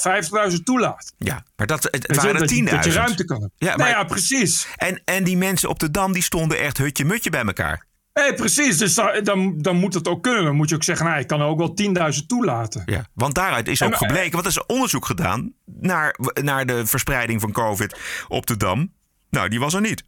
[0.52, 1.14] 50.000 toelaat.
[1.18, 2.70] Ja, maar dat, het waren dat, je- er 10.000.
[2.76, 3.50] dat je ruimte kan.
[3.58, 4.68] Ja, Nou maar, ja, precies.
[4.76, 7.86] en, en die mensen op de dam die stonden echt hutje-mutje bij elkaar.
[8.16, 8.78] Nee, precies.
[8.78, 10.44] Dus da- dan, dan moet het ook kunnen.
[10.44, 12.84] Dan moet je ook zeggen, nou, ik kan er ook wel 10.000 toelaten.
[12.86, 16.86] Ja, want daaruit is ook eh, gebleken, want er is onderzoek gedaan naar, naar de
[16.86, 18.92] verspreiding van COVID op de dam.
[19.30, 20.04] Nou, die was er niet.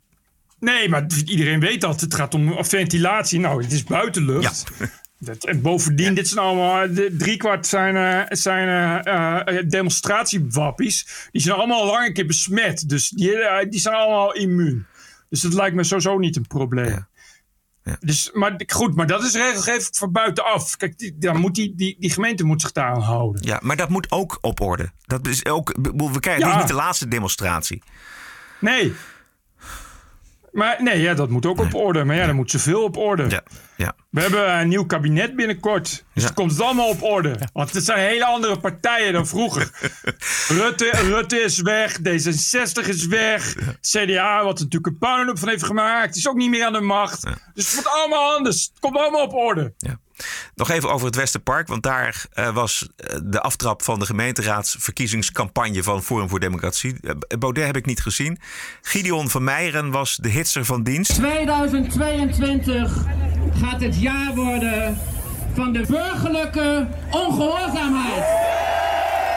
[0.59, 2.01] Nee, maar iedereen weet dat.
[2.01, 3.39] Het gaat om ventilatie.
[3.39, 4.63] Nou, het is buitenlucht.
[5.19, 8.67] Dat, en bovendien, dit zijn allemaal, de, driekwart zijn, eh, zijn
[9.03, 11.27] eh, eh, demonstratiewappies.
[11.31, 12.89] Die zijn allemaal al lang een keer besmet.
[12.89, 13.37] Dus die,
[13.69, 14.85] die zijn allemaal immuun.
[15.29, 17.07] Dus dat lijkt me sowieso niet een probleem.
[17.99, 20.77] Dus, maar goed, maar dat is regelgeving van buitenaf.
[20.77, 23.43] Kijk, die, dan moet die, die, die gemeente moet zich daar aan houden.
[23.45, 24.91] Ja, maar dat moet ook op orde.
[25.05, 26.47] Dat is ook, we krijgen Ja.
[26.47, 27.83] dit is niet de laatste demonstratie.
[28.59, 28.93] Nee.
[30.57, 32.03] Maar nee, ja, dat moet ook op orde.
[32.03, 33.25] Maar ja, dan moet zoveel op orde.
[33.29, 33.43] Ja,
[33.75, 33.95] ja.
[34.09, 36.05] We hebben een nieuw kabinet binnenkort.
[36.13, 37.35] Dus dan komt het allemaal op orde.
[37.53, 39.71] Want het zijn hele andere partijen dan vroeger.
[40.59, 41.97] Rutte, Rutte is weg.
[41.99, 43.55] D66 is weg.
[43.81, 46.15] CDA, wat er natuurlijk een puinhoop van heeft gemaakt.
[46.15, 47.23] is ook niet meer aan de macht.
[47.53, 48.63] Dus het wordt allemaal anders.
[48.63, 49.73] Het komt allemaal op orde.
[50.57, 55.83] Nog even over het Westerpark, want daar eh, was eh, de aftrap van de gemeenteraadsverkiezingscampagne
[55.83, 56.95] van Forum voor Democratie.
[57.01, 58.39] Eh, Baudet heb ik niet gezien.
[58.81, 61.13] Gideon van Meijeren was de hitser van dienst.
[61.13, 63.05] 2022
[63.61, 64.97] gaat het jaar worden
[65.53, 68.25] van de burgerlijke ongehoorzaamheid.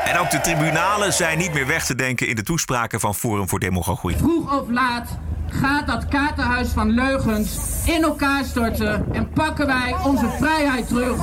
[0.04, 3.48] En ook de tribunalen zijn niet meer weg te denken in de toespraken van Forum
[3.48, 4.16] voor Democratie.
[4.16, 5.18] Vroeg of laat
[5.50, 11.18] gaat dat kaartenhuis van leugens in elkaar storten en pakken wij onze vrijheid terug.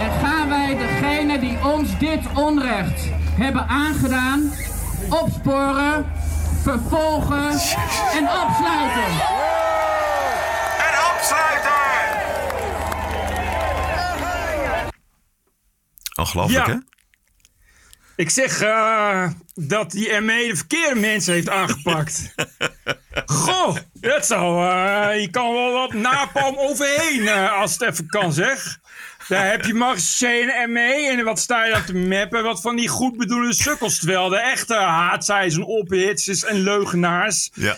[0.00, 3.02] En gaan wij degene die ons dit onrecht
[3.36, 4.52] hebben aangedaan
[5.08, 6.06] opsporen,
[6.62, 7.50] vervolgen
[8.12, 9.10] en opsluiten.
[10.78, 11.76] En opsluiten!
[16.18, 16.72] Ongelooflijk, Ja.
[16.72, 16.97] hè?
[18.18, 22.34] Ik zeg eh, dat die ME de verkeerde mensen heeft aangepakt.
[23.26, 24.70] Goh, dat zou.
[24.70, 28.78] eh, je kan wel wat napalm overheen eh, als het even kan, zeg.
[29.28, 32.42] Daar heb je Marseille en ME en wat sta je dan te mappen?
[32.42, 33.98] Wat van die goedbedoelende sukkels.
[33.98, 37.50] Terwijl de echte haatzijs en ophitsers en leugenaars.
[37.54, 37.76] Ja.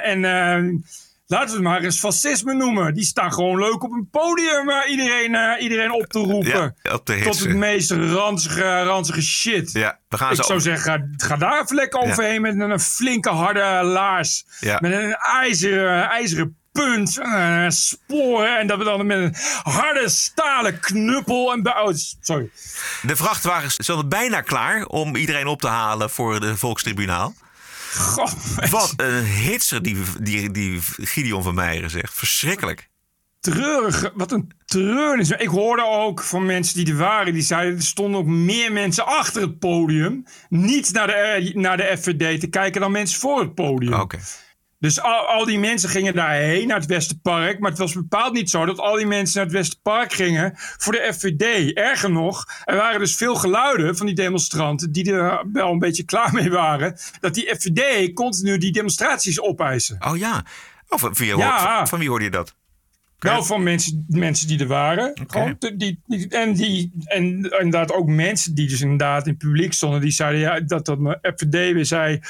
[0.00, 0.84] En
[1.32, 2.94] laten we het maar eens fascisme noemen.
[2.94, 6.74] Die staan gewoon leuk op een podium eh, iedereen, eh, iedereen op te roepen.
[6.82, 9.72] Ja, op Tot het meest ranzige, ranzige shit.
[9.72, 12.10] Ja, we gaan Ik zo zou zeggen, ga, ga daar even lekker Ja.
[12.10, 14.44] overheen met een flinke harde laars.
[14.60, 14.78] Ja.
[14.80, 18.58] Met een ijzeren, ijzeren punt, eh, sporen.
[18.58, 21.52] En dat we dan met een harde stalen knuppel.
[21.52, 21.88] En, oh,
[22.20, 22.50] sorry.
[23.02, 27.34] De vrachtwagens stonden bijna klaar om iedereen op te halen voor de Volkstribunaal.
[27.94, 28.34] God,
[28.70, 32.14] Wat een hitser die, die, die Gideon van Meijeren zegt.
[32.14, 32.90] Verschrikkelijk.
[33.40, 34.10] treurig.
[34.14, 35.30] Wat een treurnis.
[35.30, 37.32] Ik hoorde ook van mensen die er waren.
[37.32, 40.24] Die zeiden er stonden ook meer mensen achter het podium.
[40.48, 43.92] Niet naar de, eh, naar de FVD te kijken dan mensen voor het podium.
[43.94, 44.18] Oké.
[44.82, 47.58] Dus al, al die mensen gingen daarheen, naar het Westerpark.
[47.58, 50.92] Maar het was bepaald niet zo dat al die mensen naar het Westerpark gingen voor
[50.92, 51.72] de FVD.
[51.72, 56.04] Erger nog, er waren dus veel geluiden van die demonstranten die er wel een beetje
[56.04, 56.98] klaar mee waren.
[57.20, 59.96] Dat die FVD continu die demonstraties opeisen.
[60.08, 60.44] Oh ja.
[60.88, 61.76] Of van wie, Ja.
[61.76, 62.54] van, van wie hoorde je dat?
[63.22, 65.12] Nou, van mensen, mensen die er waren.
[65.26, 69.72] Gewoon, die, die, en, die, en inderdaad ook mensen die dus inderdaad in het publiek
[69.72, 70.00] stonden.
[70.00, 72.20] Die zeiden ja, dat dat mijn FVD weer zei.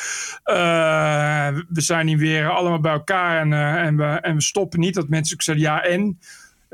[0.44, 4.80] eh, we zijn hier weer allemaal bij elkaar en, eh, en, we, en we stoppen
[4.80, 4.94] niet.
[4.94, 6.18] Dat mensen ook zeiden ja en.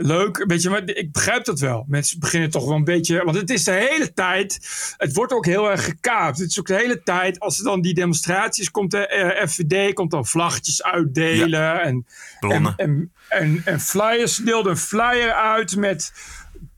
[0.00, 1.84] Leuk, weet je, maar ik begrijp dat wel.
[1.88, 3.24] Mensen beginnen toch wel een beetje.
[3.24, 4.58] Want het is de hele tijd.
[4.96, 6.38] Het wordt ook heel erg gekaapt.
[6.38, 7.40] Het is ook de hele tijd.
[7.40, 11.80] Als er dan die demonstraties komt, de eh, FVD komt dan vlaggetjes uitdelen.
[11.82, 12.06] En,
[12.40, 14.34] en, en, en, en flyers.
[14.34, 16.12] Ze deelden een flyer uit met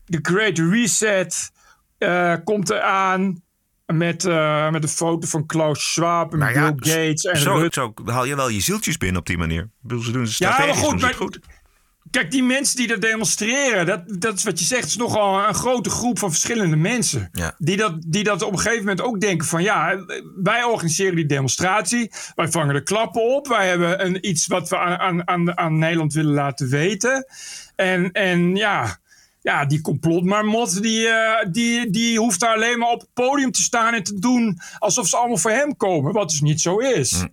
[0.05, 1.51] de Great Reset.
[1.97, 3.41] eh, komt eraan.
[3.85, 7.53] Met, eh, met een foto van Klaus Schwab en Nou ja, Bill Gates en zo,
[7.53, 7.79] Rutte.
[7.79, 9.69] zo haal je wel je zieltjes binnen op die manier.
[9.81, 11.39] Bedoel, ze doen ze Ja, maar goed, maar- goed.
[12.11, 15.53] Kijk, die mensen die dat demonstreren, dat, dat is wat je zegt, is nogal een
[15.53, 17.29] grote groep van verschillende mensen.
[17.31, 17.55] Ja.
[17.57, 21.25] Die, dat, die dat op een gegeven moment ook denken van ja, wij organiseren die
[21.25, 25.77] demonstratie, wij vangen de klappen op, wij hebben een, iets wat we aan, aan, aan,
[25.77, 27.25] Nederland willen laten weten.
[27.75, 28.97] En, en ja,
[29.41, 33.61] ja, die complotmarmot, die, eh, die, die hoeft daar alleen maar op het podium te
[33.61, 37.25] staan en te doen alsof ze allemaal voor hem komen, wat dus niet zo is.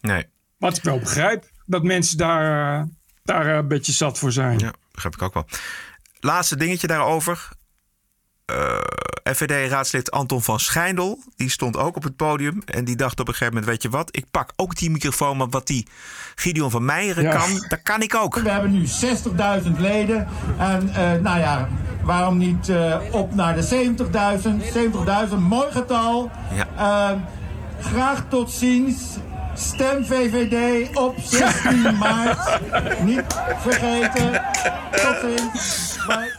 [0.00, 0.24] Nee.
[0.58, 2.86] Wat ik wel begrijp, dat mensen daar, eh,
[3.24, 4.58] daar eh, een beetje zat voor zijn.
[4.58, 5.46] Ja, begrijp ik ook wel.
[6.20, 7.48] Laatste dingetje daarover.
[8.44, 8.78] Eh,
[9.34, 12.62] FVD-raadslid Anton van Schijndel, die stond ook op het podium.
[12.64, 15.36] En die dacht op een gegeven moment, weet je wat, ik pak ook die microfoon,
[15.36, 15.86] maar wat die
[16.34, 17.36] Gideon van Meijeren Ja.
[17.36, 18.34] kan, dat kan ik ook.
[18.38, 20.28] We hebben nu 60.000 leden.
[20.58, 21.68] En eh, nou ja,
[22.02, 23.94] waarom niet eh, op naar de
[25.28, 25.28] 70.000?
[25.30, 26.30] 70.000, mooi getal.
[26.54, 27.24] Ja.
[27.80, 29.02] Graag tot ziens.
[29.54, 32.60] Stem VVD op 16 maart.
[33.02, 33.22] Niet
[33.60, 34.42] vergeten.
[34.90, 35.96] Tot ziens.
[36.06, 36.32] Bye.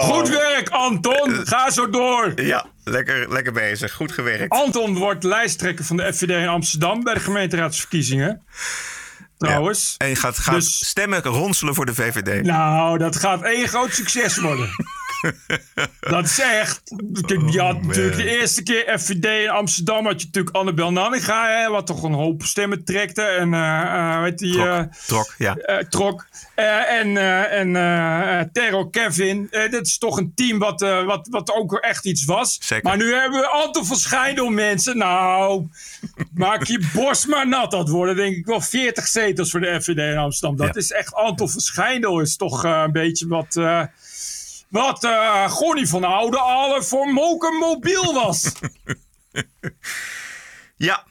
[0.00, 1.30] Goed werk, Anton.
[1.46, 2.32] Ga zo door.
[2.42, 3.92] Ja, lekker, lekker bezig.
[3.92, 4.52] Goed gewerkt.
[4.52, 8.42] Anton wordt lijsttrekker van de FVD in Amsterdam bij de gemeenteraadsverkiezingen.
[9.38, 9.94] Trouwens.
[9.98, 12.42] En je gaat, gaat Dus- stemmen ronselen voor de VVD.
[12.42, 14.68] Nou, dat gaat één groot succes worden.
[16.00, 16.82] dat is echt.
[17.26, 20.06] Kijk, je had natuurlijk de eerste keer FVD in Amsterdam.
[20.06, 21.48] had je natuurlijk Annabel Nanninga.
[21.60, 23.22] Hè, wat toch een hoop stemmen trekte.
[23.22, 23.76] En eh
[24.14, 24.62] eh, weet die.
[24.62, 25.56] eh, Trok, ja.
[25.88, 26.26] trok.
[26.54, 27.16] En
[27.50, 29.48] en Terror Kevin.
[29.70, 32.58] Dat is toch een team wat, wat, wat ook echt iets was.
[32.60, 32.84] Zeker.
[32.84, 34.96] Maar nu hebben we Anton van Schijndel, mensen.
[34.98, 35.66] Nou,
[36.34, 37.70] maak je borst maar nat.
[37.70, 40.56] Dat worden denk ik wel 40 zetels voor de FVD in Amsterdam.
[40.56, 40.80] Dat Ja.
[40.80, 42.20] is echt Anton van Schijndel.
[42.20, 43.56] Is toch een beetje wat...
[44.68, 48.52] wat eh Gonnie van Oude Alle voor Moken mobiel was.
[50.76, 51.04] Ja.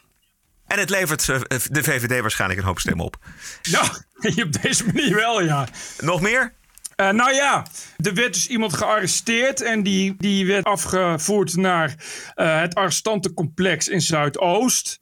[0.68, 1.40] En het levert eh,
[1.70, 3.18] de VVD waarschijnlijk een hoop stemmen op.
[3.62, 3.82] ja,
[4.44, 5.68] op deze manier wel, ja.
[6.00, 6.54] Nog meer?
[6.96, 7.66] Eh, nou ja,
[7.98, 11.96] er werd dus iemand gearresteerd en die, die werd afgevoerd naar
[12.36, 15.00] het arrestantencomplex in Zuidoost.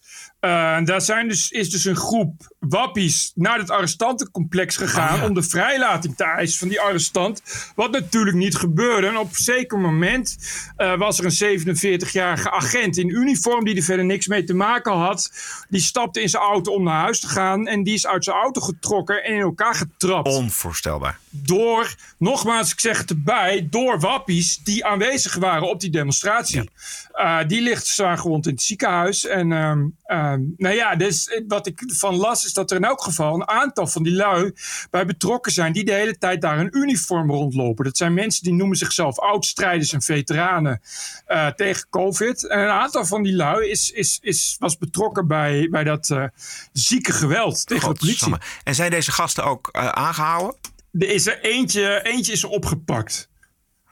[0.83, 6.15] Daar zijn dus, is dus een groep wappies naar het arrestantencomplex gegaan om de vrijlating
[6.15, 7.41] te eisen van die arrestant.
[7.75, 9.07] Wat natuurlijk niet gebeurde.
[9.07, 10.37] En op een zeker moment
[10.75, 14.93] eh, was er een 47-jarige agent in uniform die er verder niks mee te maken
[14.93, 15.31] had.
[15.69, 18.37] Die stapte in zijn auto om naar huis te gaan en die is uit zijn
[18.37, 21.19] auto getrokken en in elkaar getrapt Onvoorstelbaar.
[21.29, 26.69] door, nogmaals, ik zeg het erbij, door wappies die aanwezig waren op die demonstratie.
[27.11, 29.25] Eh, die ligt zwaar gewond in het ziekenhuis.
[29.25, 32.83] En ehm, ehm, nou ja, dus eh, wat ik van las is dat er in
[32.83, 34.53] elk geval een aantal van die lui
[34.89, 37.85] bij betrokken zijn die de hele tijd daar in uniform rondlopen.
[37.85, 40.81] Dat zijn mensen die noemen zichzelf oudstrijders en veteranen
[41.25, 42.47] eh, tegen COVID.
[42.47, 46.23] En een aantal van die lui is, is, is, was betrokken bij, bij dat eh,
[46.71, 48.33] zieke geweld tegen de politie.
[48.63, 50.55] En zijn deze gasten ook eh, aangehouden?
[50.91, 53.29] Er is er eentje, eentje is er opgepakt.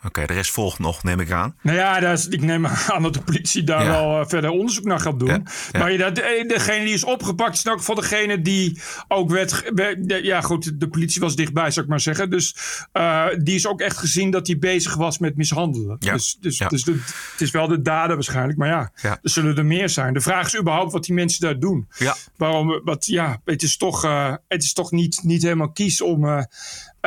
[0.05, 1.55] Oké, de rest volgt nog, neem ik aan.
[1.61, 3.89] Nou ja, dat is, ik neem aan dat de politie daar Ja.
[3.89, 5.27] wel eh, verder onderzoek naar gaat doen.
[5.27, 5.79] Ja, ja.
[5.79, 9.71] Maar ja, de, degene die is opgepakt is elk geval degene die ook werd...
[9.75, 12.29] de- ja goed, de politie was dichtbij, zou ik maar zeggen.
[12.29, 12.55] Dus
[12.91, 15.95] eh, die is ook echt gezien dat hij bezig was met mishandelen.
[15.99, 18.57] Ja, Dus, dus, dus de- het is wel de dader waarschijnlijk.
[18.57, 20.13] Maar ja, er zullen er meer zijn.
[20.13, 21.87] De vraag is überhaupt wat die mensen daar doen.
[21.97, 22.15] Ja.
[22.37, 26.25] Waarom, wat, ja, het is toch, eh, het is toch niet, niet helemaal kies om
[26.27, 26.43] eh, eh,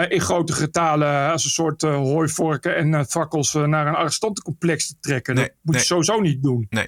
[0.05, 4.89] in grote getalen als een soort eh, hooivorken en eh, fakkels eh, naar een arrestantencomplex
[4.89, 5.35] te trekken.
[5.35, 5.83] Nee, dat moet nee.
[5.83, 6.67] je sowieso niet doen.
[6.71, 6.87] Nee.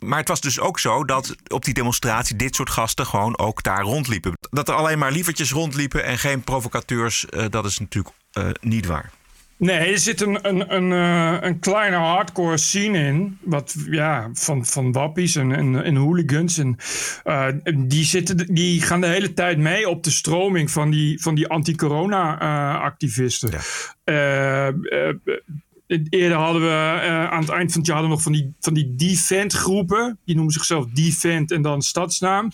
[0.00, 3.62] Maar het was dus ook zo dat op die demonstratie dit soort gasten gewoon ook
[3.62, 4.32] daar rondliepen.
[4.50, 8.86] Dat er alleen maar lievertjes rondliepen en geen provocateurs, eh, dat is natuurlijk eh, niet
[8.86, 9.10] waar.
[9.60, 13.38] Nee, er zit een, een, een, eh, een kleine hardcore scene in.
[13.40, 16.58] Wat, ja, van, van wappies en, en, en hooligans.
[16.58, 16.76] En,
[17.24, 17.46] eh,
[17.78, 21.48] die, zitten, die gaan de hele tijd mee op de stroming van die, van die
[21.48, 23.50] anti-corona-activisten.
[26.08, 28.94] Eerder hadden we eh, aan het eind van het jaar nog van die, van die
[28.94, 30.18] Defend groepen.
[30.24, 32.50] Die noemen zichzelf Defend en dan stadsnaam.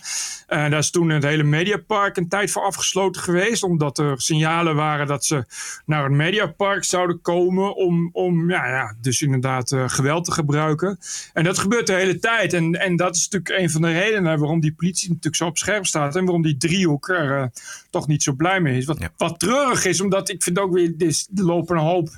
[0.46, 3.62] Eh, daar is toen het hele Mediapark een tijd voor afgesloten geweest.
[3.62, 5.44] Omdat er signalen waren dat ze
[5.86, 7.76] naar het Mediapark zouden komen.
[7.76, 10.98] Om, om ja, ja, dus inderdaad eh, geweld te gebruiken.
[11.32, 12.52] En dat gebeurt de hele tijd.
[12.52, 15.58] En, en dat is natuurlijk een van de redenen waarom die politie natuurlijk zo op
[15.58, 16.16] scherp staat.
[16.16, 17.50] En waarom die driehoek er
[17.90, 18.84] toch niet zo blij mee is.
[18.84, 22.08] Wat, wat treurig is, omdat ik vind ook weer, dit- er lopen een hoop.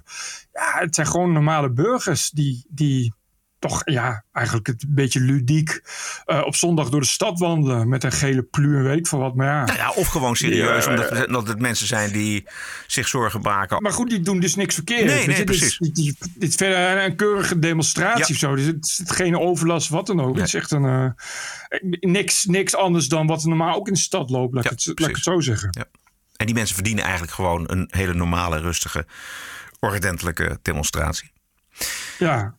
[0.58, 2.66] Ja, het zijn gewoon normale burgers die.
[2.68, 3.16] die
[3.60, 5.80] toch ja, eigenlijk het een beetje ludiek
[6.24, 9.18] eh, op zondag door de stad wandelen met een gele plu en weet ik van
[9.18, 9.34] wat.
[9.34, 12.46] Maar ja, Nou ja, of gewoon serieus, Ja, omdat, omdat het mensen zijn die
[12.86, 13.82] zich zorgen maken.
[13.82, 15.26] Maar goed, die doen dus niks verkeerd.
[15.26, 15.78] Nee, precies.
[15.78, 18.32] die- dit is verder een, keurige demonstratie Ja.
[18.34, 18.54] of zo.
[18.54, 20.36] Dus het is geen overlast, wat dan ook.
[20.36, 21.10] Het is echt een, eh,
[22.00, 24.54] niks, niks anders dan wat er normaal ook in de stad loopt.
[24.54, 25.68] Laat, ik, het, laat ik het zo zeggen.
[25.70, 25.84] Ja.
[26.36, 29.06] En die mensen verdienen eigenlijk gewoon een hele normale, rustige,
[29.80, 31.32] ordentelijke demonstratie.
[32.18, 32.56] Ja.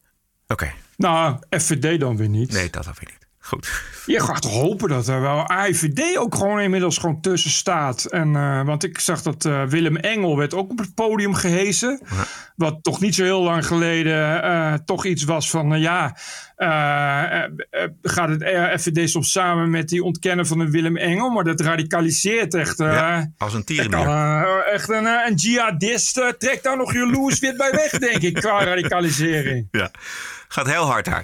[0.47, 0.73] Oké.
[0.95, 2.51] Nou, FVD dan weer niet.
[2.51, 3.18] Nee, dat dan weer niet.
[3.49, 3.81] Goed.
[4.05, 8.05] Je gaat hopen dat er wel AIVD ook gewoon inmiddels gewoon tussen staat.
[8.05, 12.01] En, eh, want ik zag dat eh, Willem Engel werd ook op het podium gehezen.
[12.55, 15.79] Wat toch niet zo heel lang geleden eh, toch iets was van...
[15.79, 16.15] ja,
[18.01, 18.43] gaat het
[18.81, 21.29] FVD soms samen met die ontkennen van een Willem Engel.
[21.29, 22.79] Maar dat radicaliseert echt...
[22.79, 23.63] eh, Ja, als een
[24.07, 28.63] eh, echt een, een jihadist trekt daar nog jaloers wit bij weg, denk ik, qua
[28.73, 29.67] radicalisering.
[29.71, 29.91] Ja,
[30.47, 31.23] gaat heel hard daar.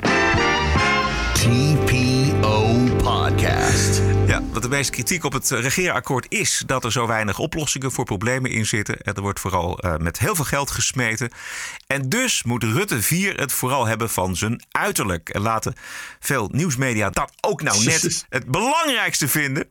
[3.26, 4.15] TPO Podcast.
[4.28, 7.92] Ja, wat de meeste kritiek op het eh, regeerakkoord is dat er zo weinig oplossingen
[7.92, 9.02] voor problemen in zitten.
[9.02, 11.32] En er wordt vooral eh, met heel veel geld gesmeten.
[11.88, 15.30] En dus moet Rutte 4 het vooral hebben van zijn uiterlijk.
[15.30, 15.76] En laten
[16.20, 19.68] veel nieuwsmedia dat ook nou net het belangrijkste vinden.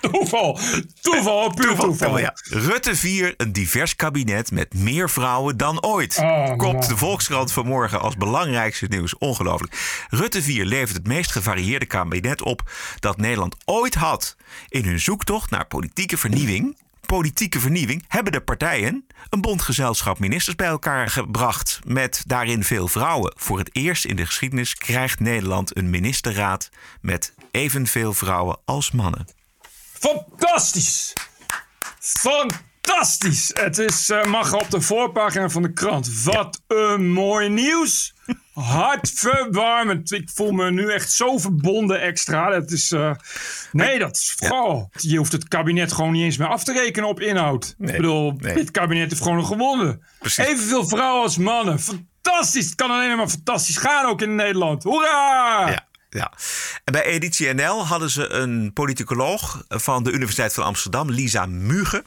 [0.00, 0.58] Toeval,
[1.00, 2.18] toeval, puur toeval.
[2.18, 2.32] Ja.
[2.42, 6.18] Rutte 4, een divers kabinet met meer vrouwen dan ooit.
[6.18, 9.18] Oh, Kopt de Volkskrant vanmorgen als belangrijkste nieuws.
[9.18, 10.06] Ongelooflijk.
[10.08, 12.70] Rutte 4 levert het meest gevarieerde kabinet op
[13.00, 14.36] dat Nederland ooit had.
[14.68, 16.76] In hun zoektocht naar politieke vernieuwing.
[17.06, 21.80] Politieke vernieuwing hebben de partijen een bondgezelschap ministers bij elkaar gebracht.
[21.84, 23.32] Met daarin veel vrouwen.
[23.36, 26.68] Voor het eerst in de geschiedenis krijgt Nederland een ministerraad
[27.00, 29.26] met evenveel vrouwen als mannen.
[29.92, 31.12] Fantastisch!
[31.98, 32.66] Fantastisch!
[33.52, 36.22] Het is, eh, mag op de voorpagina van de krant.
[36.22, 38.14] Wat een mooi nieuws!
[38.54, 40.12] Hartverwarmend.
[40.12, 42.50] Ik voel me nu echt zo verbonden extra.
[42.50, 43.10] Dat is, eh,
[43.72, 44.90] nee, dat is vooral.
[44.92, 47.74] Je hoeft het kabinet gewoon niet eens meer af te rekenen op inhoud.
[47.78, 50.02] ik bedoel, dit kabinet heeft gewoon gewonnen.
[50.22, 51.80] Evenveel vrouwen als mannen.
[51.80, 52.64] Fantastisch!
[52.64, 54.82] Het kan alleen maar fantastisch gaan ook in Nederland.
[54.82, 55.70] Hoera!
[55.70, 55.86] Ja.
[56.10, 56.32] Ja.
[56.84, 62.04] En bij Editie NL hadden ze een politicoloog van de Universiteit van Amsterdam, Lisa Muge.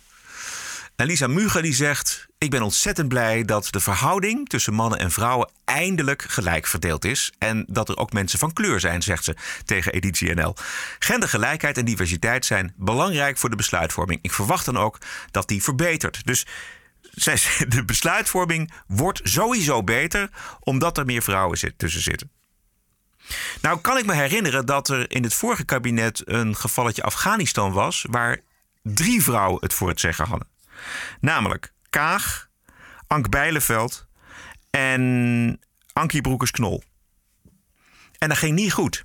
[1.02, 5.12] En Lisa Muge die zegt: Ik ben ontzettend blij dat de verhouding tussen mannen en
[5.12, 7.32] vrouwen eindelijk gelijk verdeeld is.
[7.38, 9.36] En dat er ook mensen van kleur zijn, zegt ze
[9.66, 10.56] tegen Editie NL.
[11.00, 14.20] Gendergelijkheid en diversiteit zijn belangrijk voor de besluitvorming.
[14.22, 14.98] Ik verwacht dan ook
[15.32, 16.26] dat die verbetert.
[16.26, 16.46] Dus
[17.76, 22.32] de besluitvorming wordt sowieso beter omdat er meer vrouwen tussen zitten.
[23.62, 28.06] Nou kan ik me herinneren dat er in het vorige kabinet een gevalletje Afghanistan was...
[28.10, 28.40] waar
[28.84, 30.51] drie vrouwen het voor het zeggen hadden.
[31.20, 32.50] Namelijk Kaag,
[33.08, 34.08] Ank Bijleveld
[34.70, 35.60] en
[35.94, 36.84] Ankie Broekers-Knol.
[38.17, 39.04] En dat ging niet goed.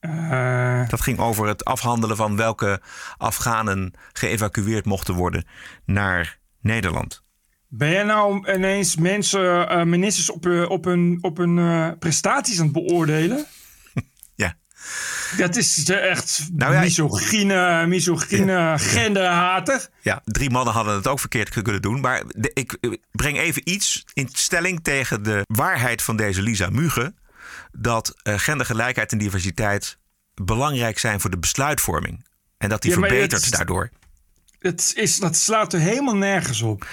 [0.00, 2.80] Eh, Dat ging over het afhandelen van welke
[3.16, 5.44] Afghanen geëvacueerd mochten worden
[5.84, 7.22] naar Nederland.
[7.68, 12.58] Ben jij nou ineens mensen, eh, ministers op, hun- op hun, op hun eh, prestaties
[12.58, 13.46] aan het beoordelen?
[15.36, 19.88] Dat is echt Nou ja, misogyne, misogyne genderhater.
[20.00, 22.00] Ja, drie mannen hadden het ook verkeerd kunnen doen.
[22.00, 26.68] Maar de- ik eh, breng even iets in stelling tegen de waarheid van deze Lisa
[26.70, 27.14] Muge.
[27.72, 29.98] Dat eh, gendergelijkheid en diversiteit
[30.34, 32.26] belangrijk zijn voor de besluitvorming.
[32.58, 33.90] En dat die Ja, verbetert het- daardoor.
[34.58, 36.86] Het is, dat slaat er helemaal nergens op.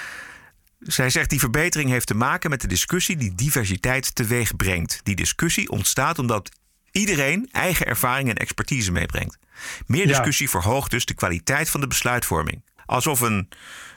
[0.79, 4.99] Zij zegt die verbetering heeft te maken met de discussie die diversiteit teweeg brengt.
[5.03, 6.49] Die discussie ontstaat omdat
[6.91, 9.37] iedereen eigen ervaring en expertise meebrengt.
[9.85, 10.07] Meer Ja.
[10.07, 12.61] discussie verhoogt dus de kwaliteit van de besluitvorming.
[12.85, 13.49] Alsof een,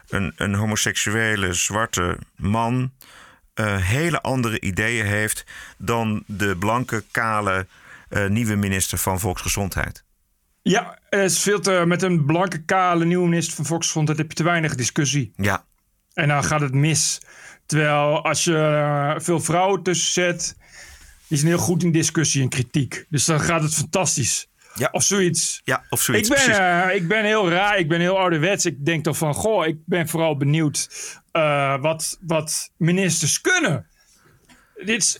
[0.08, 2.92] een, een homoseksuele zwarte man
[3.54, 5.44] eh, hele andere ideeën heeft
[5.78, 7.66] dan de blanke, kale
[8.08, 10.04] eh, nieuwe minister van Volksgezondheid.
[10.62, 14.34] Ja, het is veel te, met een blanke, kale nieuwe minister van Volksgezondheid heb je
[14.36, 15.32] te weinig discussie.
[15.36, 15.64] Ja,
[16.14, 17.20] En dan gaat het mis.
[17.66, 20.56] Terwijl als je eh, veel vrouwen tussen zet,
[21.32, 23.06] die zijn heel goed in discussie en kritiek.
[23.08, 24.46] Dus dan gaat het fantastisch.
[24.74, 24.88] Ja.
[24.92, 25.60] Of zoiets.
[25.64, 26.28] ja of zoiets.
[26.28, 28.66] Ik ben, eh, ik ben heel raar, ik ben heel ouderwets.
[28.66, 30.88] Ik denk dan van, goh, ik ben vooral benieuwd
[31.30, 33.86] eh, wat, wat ministers kunnen.
[34.84, 35.16] Dit is,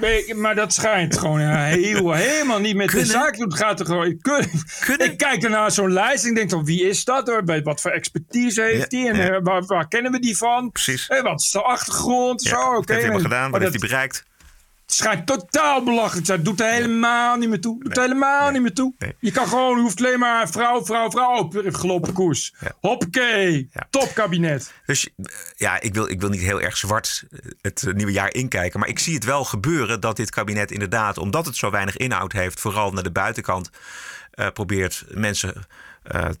[0.00, 3.48] eh, maar dat schijnt gewoon heel, helemaal niet met de zaak doen.
[3.48, 4.18] Het gaat er gewoon.
[4.18, 4.48] Kun,
[4.98, 7.26] Ik kijk naar zo'n lijst en ik denk dan, wie is dat?
[7.26, 7.62] hoor?
[7.62, 9.08] Wat voor expertise heeft Ja, hij?
[9.10, 9.40] En ja.
[9.40, 10.70] waar, waar kennen we die van?
[10.70, 11.06] Precies.
[11.06, 12.42] Wat is de achtergrond?
[12.42, 12.76] Ja, Zo, wat oké.
[12.76, 13.50] heeft hij helemaal gedaan?
[13.50, 14.24] Wat heeft hij bereikt?
[14.86, 16.42] Het schijnt totaal belachelijk te zijn.
[16.42, 17.82] Doet er helemaal niet meer toe.
[17.82, 18.94] Doet er helemaal niet meer toe.
[19.20, 22.54] Je kan gewoon, je hoeft alleen maar vrouw, vrouw, vrouw op gelopen koers.
[22.80, 23.70] Hoppakee.
[23.90, 24.72] Topkabinet.
[24.86, 25.24] Dus eh,
[25.56, 28.80] ja, ik wil, ik wil niet heel erg zwart eh, het eh, nieuwe jaar inkijken.
[28.80, 32.32] Maar ik zie het wel gebeuren dat dit kabinet inderdaad, omdat het zo weinig inhoud
[32.32, 33.70] heeft, vooral naar de buitenkant,
[34.52, 35.66] probeert mensen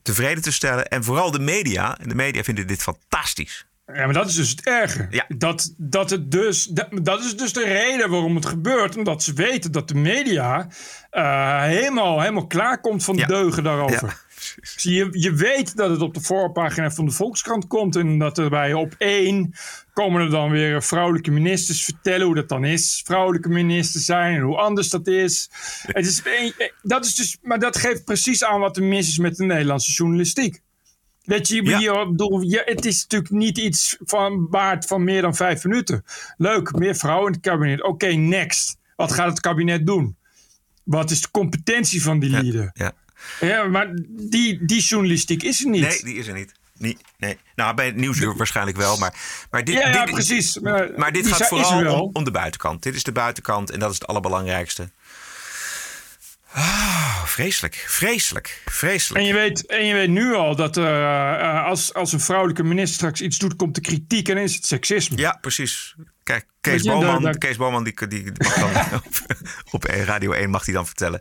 [0.02, 0.88] tevreden te stellen.
[0.88, 1.98] En vooral de media.
[1.98, 3.66] En de media vinden dit fantastisch.
[3.94, 5.24] Ja, maar dat is dus het erge.
[5.28, 8.96] Dat, dat, het dus, dat, dat is dus de reden waarom het gebeurt.
[8.96, 10.68] Omdat ze weten dat de media
[11.10, 14.24] eh, helemaal, helemaal klaar komt van deugen daarover.
[14.76, 17.96] Je, je weet dat het op de voorpagina van de Volkskrant komt.
[17.96, 19.54] En dat er bij op één
[19.92, 23.02] komen er dan weer vrouwelijke ministers vertellen hoe dat dan is.
[23.04, 25.50] Vrouwelijke ministers zijn en hoe anders dat is.
[25.86, 26.22] Het is
[26.82, 29.92] dat is dus, maar dat geeft precies aan wat er mis is met de Nederlandse
[29.92, 30.64] journalistiek.
[31.26, 35.34] Weet je, ik bedoel, je, het is natuurlijk niet iets van waard van meer dan
[35.34, 36.04] vijf minuten.
[36.36, 37.82] Leuk, meer vrouwen in het kabinet.
[37.82, 38.76] Oké, next.
[38.96, 40.16] Wat gaat het kabinet doen?
[40.82, 42.70] Wat is de competentie van die lieden?
[42.74, 42.92] Ja.
[43.40, 45.82] Ja, maar die, die journalistiek is er niet.
[45.82, 46.52] Nee, die is er niet.
[46.78, 47.38] niet nee.
[47.54, 48.96] Nou, bij het nieuwsuur waarschijnlijk wel.
[48.96, 49.14] Maar,
[49.50, 50.58] maar dit, Ja, ja, dit, precies.
[50.58, 52.82] Maar Maar dit gaat vooral om de buitenkant.
[52.82, 54.90] Dit is de buitenkant en dat is het allerbelangrijkste.
[56.58, 59.24] Ah, vreselijk, vreselijk, vreselijk.
[59.24, 62.62] En je weet, en je weet nu al dat eh, eh, als, als een vrouwelijke
[62.62, 65.18] minister straks iets doet, komt de kritiek en is het seksisme.
[65.18, 65.94] Ja, precies.
[66.22, 68.70] Kijk, Kees Boman, Kees Boman die, die, die mag dan
[69.04, 69.04] op,
[69.70, 71.20] op Radio 1 mag hij dan vertellen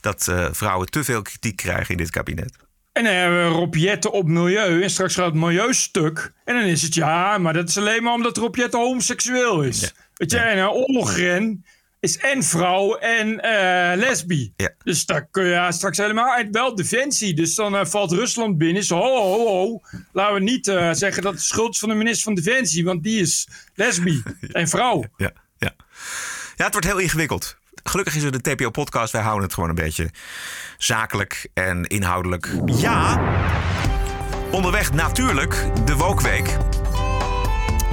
[0.00, 2.56] dat eh, vrouwen te veel kritiek krijgen in dit kabinet.
[2.92, 4.82] En dan hebben we Rob Jetten op milieu.
[4.82, 6.32] En straks gaat het milieustuk.
[6.44, 9.94] En dan is het ja, maar dat is alleen maar omdat Rob Jetten homoseksueel is.
[10.14, 11.64] Weet je, en uh, Ollogren
[12.02, 14.54] is en vrouw en eh lesbi.
[14.84, 16.48] Dus daar kun je straks helemaal uit.
[16.50, 17.34] Wel defensie.
[17.34, 18.84] Dus dan eh, valt Rusland binnen.
[18.84, 19.80] Zo, ho, ho, ho.
[20.12, 22.84] Laten we niet eh, zeggen dat het schuld is van de minister van Defensie.
[22.84, 24.22] Want die is lesbi
[24.52, 25.04] en vrouw.
[25.16, 25.74] Ja, ja.
[26.56, 27.56] ja, het wordt heel ingewikkeld.
[27.82, 29.12] Gelukkig is er de TPO-podcast.
[29.12, 30.10] Wij houden het gewoon een beetje
[30.78, 32.48] zakelijk en inhoudelijk.
[32.64, 33.20] Ja,
[34.50, 36.56] onderweg natuurlijk de Wokweek.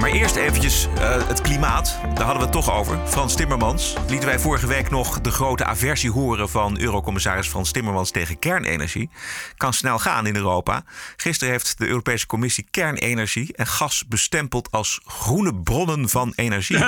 [0.00, 1.98] Maar eerst eventjes eh, het klimaat.
[2.02, 2.98] Daar hadden we het toch over.
[3.06, 3.94] Frans Timmermans.
[4.08, 9.10] Lieten wij vorige week nog de grote aversie horen van Eurocommissaris Frans Timmermans tegen kernenergie.
[9.56, 10.82] Kan snel gaan in Europa.
[11.16, 16.84] Gisteren heeft de Europese Commissie kernenergie en gas bestempeld als groene bronnen van energie.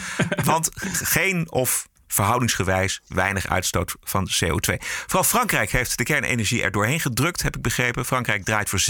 [0.44, 0.70] Want
[1.02, 4.74] geen of verhoudingsgewijs weinig uitstoot van CO2.
[4.78, 8.04] Vooral Frankrijk heeft de kernenergie er doorheen gedrukt, heb ik begrepen.
[8.04, 8.80] Frankrijk draait voor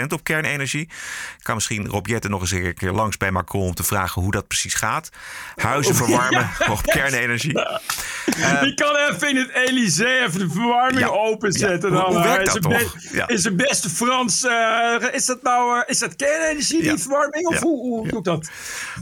[0.00, 0.82] 70% op kernenergie.
[0.82, 4.22] Ik kan misschien Rob Jetten nog eens een keer langs bij Macron om te vragen
[4.22, 5.08] hoe dat precies gaat.
[5.56, 7.60] Huizen verwarmen op kernenergie.
[8.62, 11.06] Ik kan even in het Elysée even de verwarming Ja.
[11.06, 11.90] openzetten.
[11.92, 12.94] Ja, Dan, hoe- hoe werkt is dat toch?
[13.12, 13.28] Ja.
[13.28, 14.44] Is het beste Frans...
[14.44, 16.90] eh, is dat nou eh, is dat kernenergie, Ja.
[16.92, 17.46] die verwarming?
[17.46, 17.60] Of Ja.
[17.60, 18.50] hoe, hoe doet dat?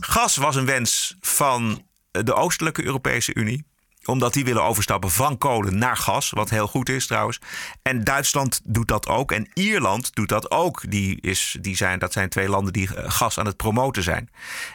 [0.01, 3.65] Gas was een wens van de Oostelijke Europese Unie
[4.05, 6.31] omdat die willen overstappen van kolen naar gas.
[6.31, 7.41] Wat heel goed is trouwens.
[7.83, 9.33] En Duitsland doet dat ook.
[9.33, 10.91] En Ierland doet dat ook.
[10.91, 14.31] Die is, die zijn, dat zijn twee landen die eh, gas aan het promoten zijn.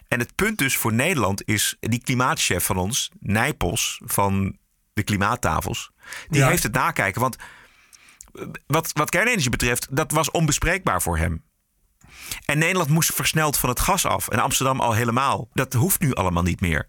[0.07, 1.75] En het punt dus voor Nederland is...
[1.79, 4.57] die klimaatchef van ons, Nijpels van
[4.93, 5.91] de klimaattafels...
[6.29, 6.47] die Ja.
[6.47, 7.21] heeft het nakijken.
[7.21, 7.35] Want
[8.33, 11.43] eh, wat, wat kernenergie betreft, dat was onbespreekbaar voor hem.
[12.45, 14.27] En Nederland moest versneld van het gas af.
[14.27, 15.49] En Amsterdam al helemaal.
[15.53, 16.87] Dat hoeft nu allemaal niet meer.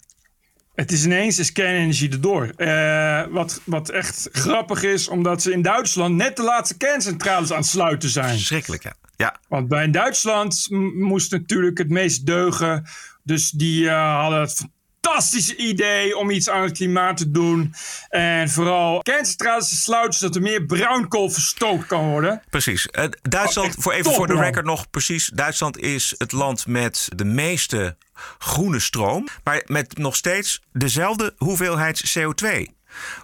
[0.76, 2.52] Het is ineens is kernenergie erdoor.
[2.56, 7.58] Uh, wat, wat echt grappig is, omdat ze in Duitsland net de laatste kerncentrales aan
[7.58, 8.38] het sluiten zijn.
[8.38, 8.94] Schrikkelijk, ja.
[9.16, 9.36] ja.
[9.48, 12.86] Want bij in Duitsland moest natuurlijk het meest deugen.
[13.22, 14.66] Dus die uh, hadden het
[15.00, 17.74] fantastische idee om iets aan het klimaat te doen.
[18.08, 22.42] En vooral kerncentrales te sluiten zodat er meer bruinkool verstookt kan worden.
[22.50, 22.88] Precies.
[22.98, 25.30] Uh, Duitsland, voor even voor de record nog precies.
[25.34, 27.96] Duitsland is het land met de meeste
[28.38, 32.74] groene stroom, maar met nog steeds dezelfde hoeveelheid CO2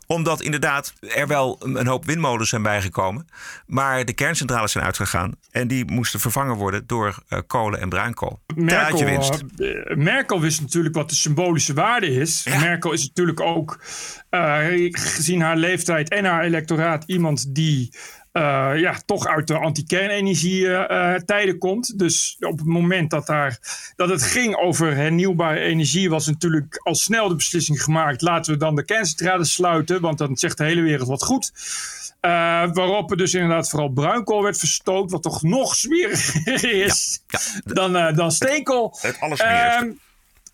[0.07, 3.27] omdat inderdaad er wel een hoop windmolens zijn bijgekomen.
[3.67, 5.33] Maar de kerncentrales zijn uitgegaan.
[5.51, 8.41] En die moesten vervangen worden door uh, kolen en bruinkool.
[8.55, 9.43] Merkel, winst.
[9.57, 12.47] Uh, Merkel wist natuurlijk wat de symbolische waarde is.
[12.61, 13.81] Merkel is natuurlijk ook,
[14.31, 17.95] uh, gezien haar leeftijd en haar electoraat, iemand die
[18.33, 21.99] uh, ja, toch uit de anti-kernenergie-tijden uh, komt.
[21.99, 23.59] Dus op het moment dat, daar,
[23.97, 28.59] dat het ging over hernieuwbare energie, was natuurlijk al snel de beslissing gemaakt: laten we
[28.59, 31.53] dan de kerncentrales sluiten, want dan zegt de hele wereld wat goed.
[32.21, 32.31] Uh,
[32.73, 37.75] waarop er dus inderdaad vooral bruinkool werd verstoot, wat toch nog smeriger is ja, ja,
[37.75, 38.97] dan, dan steenkool.
[39.01, 39.81] Het alles uh,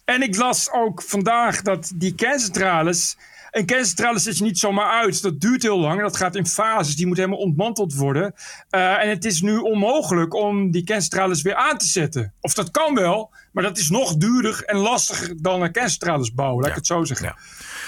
[0.04, 3.16] En ik las ook vandaag dat die kerncentrales
[3.50, 5.22] een kerncentrale zet je niet zomaar uit.
[5.22, 6.00] Dat duurt heel lang.
[6.00, 6.96] Dat gaat in fases.
[6.96, 8.34] Die moet helemaal ontmanteld worden.
[8.70, 12.34] Uh, en het is nu onmogelijk om die kerncentrales weer aan te zetten.
[12.40, 16.60] Of dat kan wel, maar dat is nog duurder en lastiger dan een kerncentrales bouwen.
[16.60, 17.26] Laat ik het zo zeggen.
[17.26, 17.36] Ja.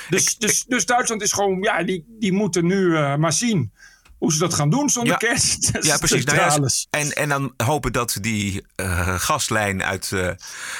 [0.08, 3.72] Dus, ik, dus, dus Duitsland is gewoon, ja, die, die moeten nu uh, maar zien
[4.20, 5.70] hoe ze dat gaan doen zonder ja, kerst.
[5.80, 6.24] Ja, precies.
[6.24, 10.30] Nou ja, en, en dan hopen dat die uh, gaslijn uit uh,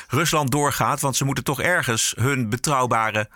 [0.08, 1.00] Rusland doorgaat.
[1.00, 3.28] Want ze moeten toch ergens hun betrouwbare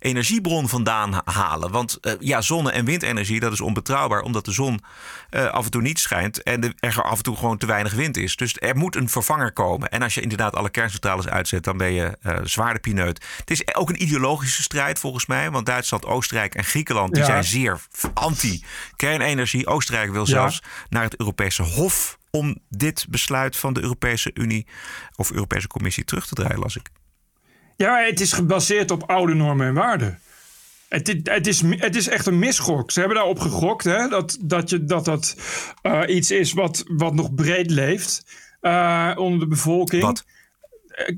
[0.00, 1.70] energiebron vandaan halen.
[1.70, 4.20] Want uh, ja, zonne- en windenergie, dat is onbetrouwbaar.
[4.20, 4.80] Omdat de zon
[5.30, 8.36] af en toe niet schijnt en er af en toe gewoon te weinig wind is.
[8.36, 9.90] Dus er moet een vervanger komen.
[9.90, 13.24] En als je inderdaad alle kerncentrales uitzet, dan ben je zwaar de pineut.
[13.36, 15.50] Het is ook een ideologische strijd volgens mij.
[15.50, 17.80] Want Duitsland, Oostenrijk en Griekenland die zijn zeer
[18.14, 19.66] anti-kernenergie.
[19.66, 24.66] Oostenrijk wil zelfs naar het Europese Hof om dit besluit van de Europese Unie
[25.16, 26.99] of Europese Commissie terug te draaien, las ik.
[27.80, 30.18] Ja, het is gebaseerd op oude normen en waarden.
[30.88, 32.90] Het, het, is, het is echt een misgok.
[32.90, 35.36] Ze hebben daarop gegokt hè, dat, dat je, dat, dat
[35.82, 38.24] uh, iets is wat, wat nog breed leeft
[38.62, 40.02] uh, onder de bevolking.
[40.02, 40.24] Wat?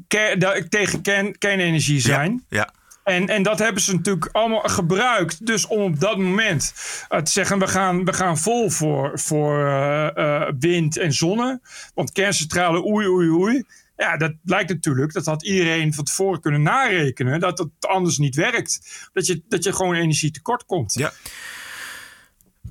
[0.09, 2.45] Ke tegen kern, kernenergie zijn.
[2.49, 2.73] Ja, ja.
[3.05, 5.47] En, en dat hebben ze natuurlijk allemaal gebruikt.
[5.47, 6.75] Dus om op dat moment
[7.11, 11.61] uh, te zeggen: we gaan, we gaan vol voor, voor uh, uh, wind en zonne.
[11.95, 13.65] Want kerncentrale, oei, oei, oei.
[14.03, 15.13] Ja, dat blijkt natuurlijk.
[15.13, 17.41] Dat had iedereen van tevoren kunnen narekenen.
[17.41, 19.09] Dat het anders niet werkt.
[19.13, 20.95] Dat je, dat je gewoon energie tekort komt.
[20.95, 21.13] Ja.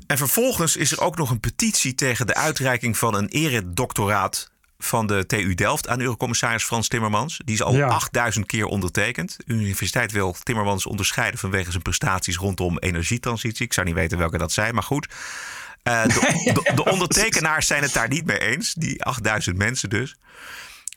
[0.08, 5.08] En vervolgens is er ook nog een petitie tegen de uitreiking van een eredoctoraat van
[5.08, 7.42] de TU Delft aan Eurocommissaris Frans Timmermans.
[7.46, 7.88] Die is al ja.
[7.88, 9.38] 8000 keer ondertekend.
[9.38, 13.66] De universiteit wil Timmermans onderscheiden vanwege zijn prestaties rondom energietransitie.
[13.66, 15.08] Ik zou niet weten welke dat zijn, maar goed.
[15.84, 18.74] Uh, de, de, de, ondertekenaars zijn het daar niet mee eens.
[18.74, 20.16] Die 8000 mensen dus.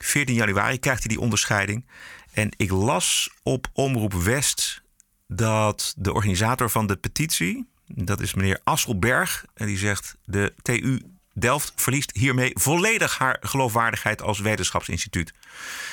[0.03, 1.85] 14 januari krijgt hij die onderscheiding.
[2.31, 4.81] En ik las op Omroep West
[5.27, 11.01] dat de organisator van de petitie, dat is meneer Asselberg, en die zegt: de TU
[11.33, 15.33] Delft verliest hiermee volledig haar geloofwaardigheid als wetenschapsinstituut.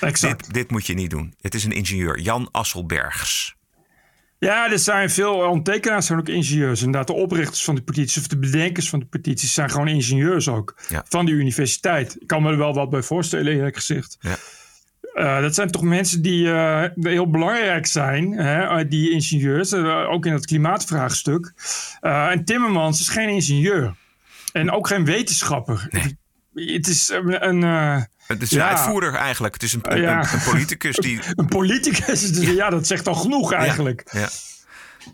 [0.01, 0.45] Exact.
[0.45, 1.35] Dit, dit, moet je niet doen.
[1.41, 3.57] Het is een ingenieur, Jan Asselbergs.
[4.43, 6.83] Ja, er zijn veel ondertekenaars, zijn ook ingenieurs.
[6.83, 10.49] Inderdaad, de oprichters van de petities of de bedenkers van de petities zijn gewoon ingenieurs
[10.49, 10.75] ook.
[10.89, 11.05] Ja.
[11.09, 12.17] Van de universiteit.
[12.21, 14.17] Ik kan me er wel wat bij voorstellen, eerlijk gezegd.
[14.21, 14.37] Ja.
[15.15, 20.27] Uh, dat zijn toch mensen die uh, heel belangrijk zijn, hè, die ingenieurs, uh, ook
[20.27, 21.53] in het klimaatvraagstuk.
[22.01, 23.95] en Timmermans is geen ingenieur.
[24.53, 25.89] En ook geen wetenschapper.
[25.91, 26.77] Nee.
[26.77, 27.49] Het is een.
[27.49, 28.69] een het is een ja.
[28.69, 29.55] uitvoerder eigenlijk.
[29.55, 30.19] Het is een, ja.
[30.19, 31.21] een, een politicus die.
[31.35, 34.03] een politicus, dus ja, dat zegt al genoeg eigenlijk.
[34.13, 34.29] Ja.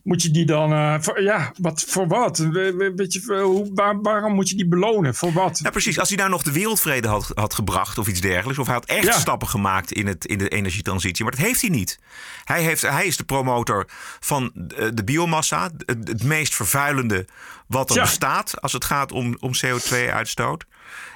[0.03, 2.39] Moet je die dan, uh, voor, ja, wat, voor wat?
[2.39, 5.15] Weet je, hoe, waar, waarom moet je die belonen?
[5.15, 5.61] Voor wat?
[5.63, 5.99] Ja, precies.
[5.99, 8.59] Als hij nou nog de wereldvrede had, had gebracht of iets dergelijks.
[8.59, 11.25] Of hij had echt stappen gemaakt in, het, in de energietransitie.
[11.25, 11.99] Maar dat heeft hij niet.
[12.45, 13.87] Hij, heeft, hij is de promotor
[14.21, 15.71] van de, de biomassa.
[15.87, 17.27] Het, het meest vervuilende
[17.67, 20.65] wat er bestaat als het gaat om, om CO2-uitstoot.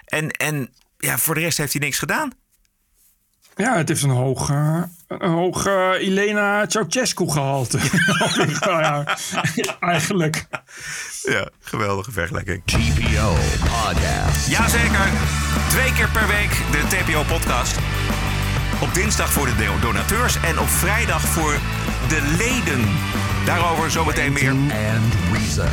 [0.05, 0.71] En, en
[1.03, 2.31] ja, voor de rest heeft hij niks gedaan.
[3.57, 7.79] Ja, het heeft een hoog, eh, een hoog eh, Elena Ceausescu gehalte.
[9.55, 10.47] ja, eigenlijk.
[11.23, 12.63] Ja, geweldige vergelijking.
[12.65, 14.49] TPO Podcast.
[14.49, 15.09] Jazeker.
[15.69, 17.77] Twee keer per week de TPO-podcast.
[18.81, 21.59] Op dinsdag voor de do- donateurs en op vrijdag voor
[22.09, 22.85] de leden.
[23.45, 24.51] Daarover zometeen meer.
[24.51, 25.69] And Reason.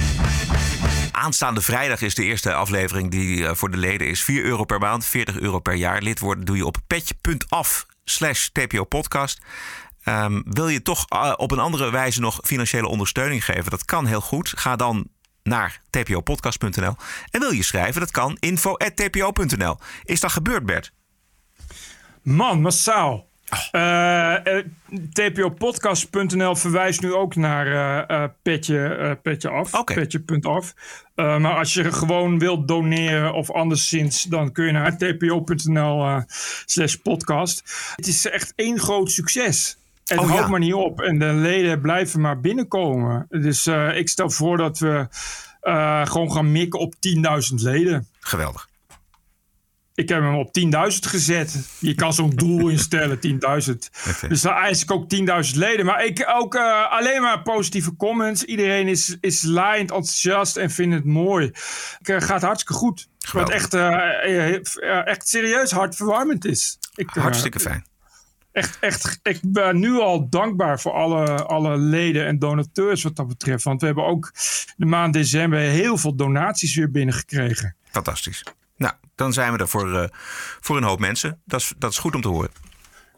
[1.12, 4.24] Aanstaande vrijdag is de eerste aflevering die eh, voor de leden is.
[4.24, 6.02] 4 euro per maand, 40 euro per jaar.
[6.02, 9.42] Lid worden doe je op petje.af slash TPO podcast.
[10.04, 13.72] Ehm, wil je toch eh, op een andere wijze nog financiële ondersteuning geven?
[13.72, 14.54] Dat kan heel goed.
[14.56, 15.08] Ga dan
[15.44, 16.96] naar tpopodcast.nl.
[17.30, 18.00] En wil je schrijven?
[18.00, 19.78] Dat kan info.tpo.nl.
[20.04, 20.92] Is dat gebeurd, Bert?
[22.24, 23.29] Man, massaal.
[23.72, 24.66] Eh, eh,
[25.14, 27.68] TPOpodcast.nl verwijst nu ook naar
[28.08, 29.84] eh, petje, petje af.
[29.84, 30.74] Petje.af.
[31.16, 36.22] Eh, maar als je gewoon wilt doneren of anderszins, dan kun je naar tpo.nl
[36.66, 37.64] slash podcast.
[37.96, 39.78] Het is echt één groot succes.
[40.06, 40.48] Het Oh, houdt ja.
[40.50, 41.02] maar niet op.
[41.02, 43.26] En de leden blijven maar binnenkomen.
[43.30, 45.08] Dus ik stel voor dat we
[46.06, 48.08] gewoon gaan mikken op 10.000 leden.
[48.20, 48.69] Geweldig.
[50.00, 50.70] Ik heb hem op 10.000
[51.00, 51.70] gezet.
[51.80, 53.20] Je kan zo'n doel instellen,
[53.62, 54.28] 10.000.
[54.28, 55.16] Dus dan eis ik ook
[55.50, 55.86] 10.000 leden.
[55.86, 58.44] Maar ik ook eh, alleen maar positieve comments.
[58.44, 61.46] Iedereen is, is laaiend enthousiast en vindt het mooi.
[61.98, 63.08] Het eh, gaat hartstikke goed.
[63.32, 66.78] Wat echt, eh, echt serieus hartverwarmend is.
[66.96, 67.86] Ik, Hartstikke fijn.
[68.52, 73.28] Echt, echt, ik ben nu al dankbaar voor alle, alle leden en donateurs wat dat
[73.28, 73.64] betreft.
[73.64, 74.32] Want we hebben ook
[74.78, 77.76] de maand december heel veel donaties weer binnengekregen.
[77.92, 78.44] Fantastisch.
[79.20, 80.08] Dan zijn we er voor, eh,
[80.60, 81.42] voor een hoop mensen.
[81.46, 82.50] Dat is, dat is goed om te horen.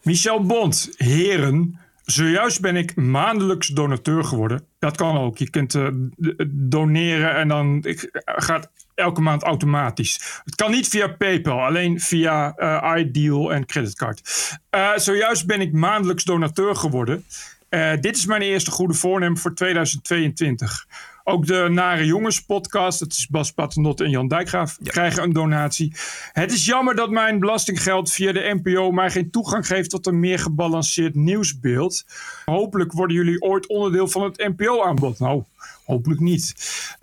[0.04, 1.80] Michel Bond, heren.
[2.06, 4.66] Zojuist ben ik maandelijks donateur geworden.
[4.80, 5.38] Dat kan ook.
[5.38, 7.84] Je kunt eh, d- doneren en dan
[8.26, 10.42] gaat elke maand automatisch.
[10.46, 14.22] Het kan niet via PayPal, alleen via eh, iDeal en creditcard.
[14.70, 17.26] Eh, zojuist ben ik maandelijks donateur geworden.
[17.70, 20.86] Eh, dit is mijn eerste goede voornemen voor 2022.
[21.24, 25.94] Ook de Nare Jongens podcast, dat is Bas Paternotte en Jan Dijkgraaf, krijgen een donatie.
[26.32, 30.20] Het is jammer dat mijn belastinggeld via de NPO mij geen toegang geeft tot een
[30.20, 32.06] meer gebalanceerd nieuwsbeeld.
[32.46, 35.20] Hopelijk worden jullie ooit onderdeel van het NPO-aanbod.
[35.20, 35.44] Nou,
[35.86, 36.56] hopelijk niet.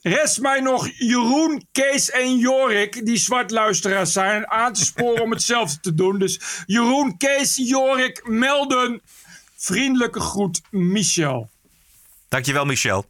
[0.02, 5.80] Rest mij nog Jeroen, Kees en Jorik, die zwartluisteraars zijn, aan te sporen om hetzelfde
[5.80, 6.18] te doen.
[6.18, 9.02] Dus Jeroen, Kees, Jorik, melden.
[9.56, 11.50] Vriendelijke groet, Michel.
[12.28, 13.04] Dankjewel, Michel.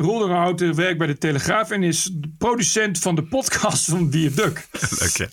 [0.00, 4.68] Roel de Houten werkt bij de Telegraaf en is producent van de podcast van Viaduct.
[5.00, 5.26] Leuk, hè?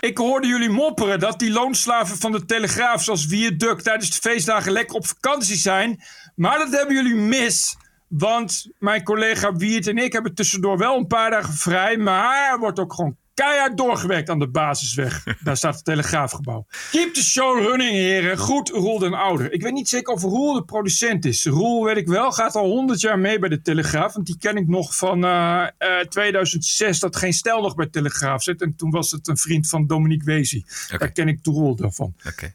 [0.00, 4.72] Ik hoorde jullie mopperen dat die loonslaven van de Telegraaf zoals Viaduct tijdens de feestdagen
[4.72, 6.02] lekker op vakantie zijn.
[6.34, 7.76] Maar dat hebben jullie mis.
[8.08, 11.96] Want mijn collega Wiert en ik hebben tussendoor wel een paar dagen vrij.
[11.96, 15.24] Maar er wordt ook gewoon keihard doorgewerkt aan de basisweg.
[15.44, 16.66] Daar staat het Telegraafgebouw.
[16.90, 18.38] Keep the show running, heren.
[18.38, 19.52] Goed, Roel den Ouder.
[19.52, 21.44] Ik weet niet zeker of Roel de producent is.
[21.44, 24.12] Roel, weet ik wel, gaat al 100 jaar mee bij de Telegraaf.
[24.14, 28.42] Want die ken ik nog van eh, eh, 2006, dat geen stijl nog bij Telegraaf
[28.42, 28.62] zit.
[28.62, 30.64] En toen was het een vriend van Dominique Wezi.
[30.98, 32.14] Daar ken ik de Roel daarvan.
[32.26, 32.54] Oké.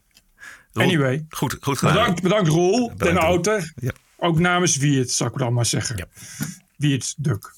[0.72, 1.26] Anyway.
[1.28, 1.94] Goed, goed gedaan.
[1.94, 3.16] Bedankt, bedankt Roel, den.
[3.16, 3.72] Ouder.
[3.76, 3.92] Ja.
[4.16, 6.08] Ook namens Wiert, zou ik dan maar zeggen.
[6.76, 7.55] Wiert Duk.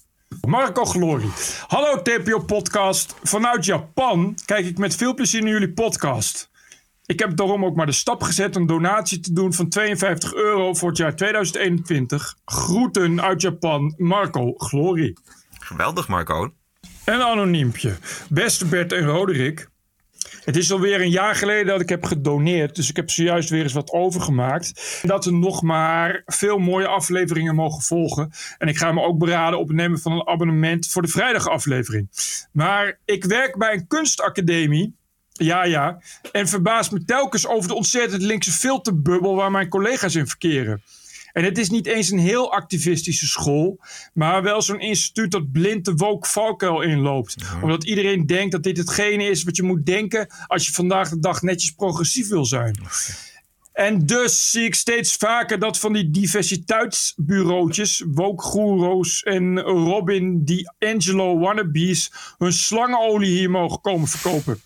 [0.48, 1.28] Marco Glory.
[1.66, 3.14] Hallo TPO Podcast.
[3.22, 6.50] Vanuit Japan kijk ik met veel plezier naar jullie podcast.
[7.06, 10.74] Ik heb daarom ook maar de stap gezet een donatie te doen van 52 euro
[10.74, 12.36] voor het jaar 2021.
[12.44, 15.16] Groeten uit Japan, Marco Glory.
[15.58, 16.52] Geweldig, Marco.
[17.04, 17.96] Een anoniempje.
[18.28, 19.68] Beste Bert en Roderick.
[20.48, 22.76] Het is alweer een jaar geleden dat ik heb gedoneerd.
[22.76, 25.00] Dus ik heb zojuist weer eens wat overgemaakt.
[25.02, 28.30] Dat er nog maar veel mooie afleveringen mogen volgen.
[28.58, 32.08] En ik ga me ook beraden op het nemen van een abonnement voor de vrijdagaflevering.
[32.52, 34.96] Maar ik werk bij een kunstacademie.
[35.32, 36.02] Ja, ja.
[36.32, 40.82] En verbaas me telkens over de ontzettend linkse filterbubbel waar mijn collega's in verkeren.
[41.38, 43.80] En het is niet eens een heel activistische school,
[44.14, 47.36] maar wel zo'n instituut dat blind de woke valkuil inloopt.
[47.62, 51.18] Omdat iedereen denkt dat dit hetgene is wat je moet denken als je vandaag de
[51.18, 52.80] dag netjes progressief wil zijn.
[53.72, 60.70] En dus zie ik steeds vaker dat van die diversiteitsbureautjes, woke goeroes en Robin die
[60.78, 64.60] Angelo wannabes hun slangenolie hier mogen komen verkopen.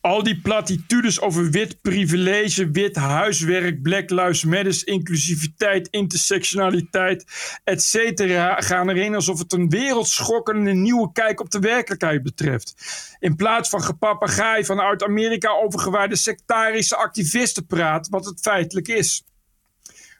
[0.00, 7.24] Al die platitudes over wit privilege, wit huiswerk, Black Lives Matter, inclusiviteit, intersectionaliteit,
[7.64, 12.74] et cetera, gaan erin alsof het een wereldschokkende nieuwe kijk op de werkelijkheid betreft.
[13.18, 19.24] In plaats van gepapegaai van uit Amerika overgewaarde sectarische activisten praat, wat het feitelijk is.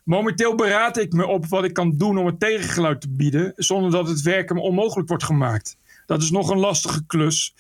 [0.05, 3.91] Momenteel beraad ik me op wat ik kan doen om het tegengeluid te bieden, zonder
[3.91, 5.77] dat het werken me onmogelijk wordt gemaakt.
[6.09, 7.55] Dat is nog een lastige klus.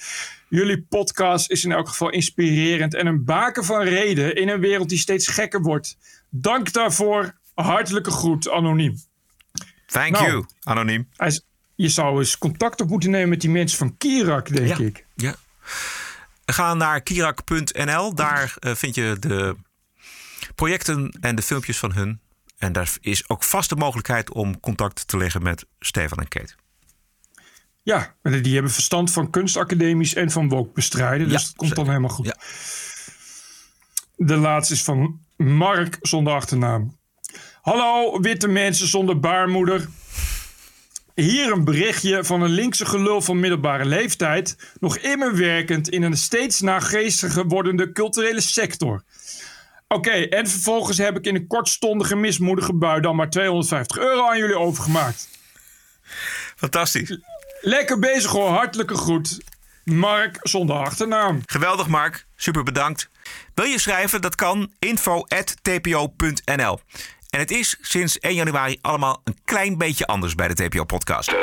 [0.49, 4.89] Jullie podcast is in elk geval inspirerend en een baken van reden in een wereld
[4.89, 5.97] die steeds gekker wordt.
[6.31, 7.37] Dank daarvoor.
[7.55, 8.97] Hartelijke groet, anoniem.
[9.87, 11.09] Thank Nou, you, anoniem.
[11.75, 15.07] Je zou eens contact op moeten nemen met die mensen van Kirak, denk ik.
[15.15, 15.35] Ja.
[16.47, 18.15] Ga naar kirak.nl.
[18.15, 19.57] Daar eh, vind je de
[20.55, 22.21] projecten en de filmpjes van hun.
[22.59, 26.55] En daar is ook vast de mogelijkheid om contact te leggen met Stefan en Kate.
[27.89, 31.29] Ja, en die hebben verstand van kunstacademies en van woke bestrijden.
[31.29, 32.35] Dus Ja, dat komt dan helemaal goed.
[34.17, 36.99] De laatste is van Mark zonder achternaam.
[37.61, 39.89] Hallo, witte mensen zonder baarmoeder.
[41.15, 46.17] Hier een berichtje van een linkse gelul van middelbare leeftijd, nog immer werkend in een
[46.17, 49.03] steeds nageestiger wordende culturele sector.
[49.87, 54.39] Oké, en vervolgens heb ik in een kortstondige mismoedige bui dan maar 250 euro aan
[54.39, 55.29] jullie overgemaakt.
[56.57, 57.19] Fantastisch.
[57.61, 59.39] Lekker bezig hoor, hartelijke groet.
[59.85, 61.43] Mark zonder achternaam.
[61.47, 62.27] Geweldig, Mark.
[62.37, 63.11] Super bedankt.
[63.55, 64.21] Wil je schrijven?
[64.21, 66.81] Dat kan info.tpo.nl.
[67.31, 71.35] En het is sinds 1 januari allemaal een klein beetje anders bij de TPO-podcast.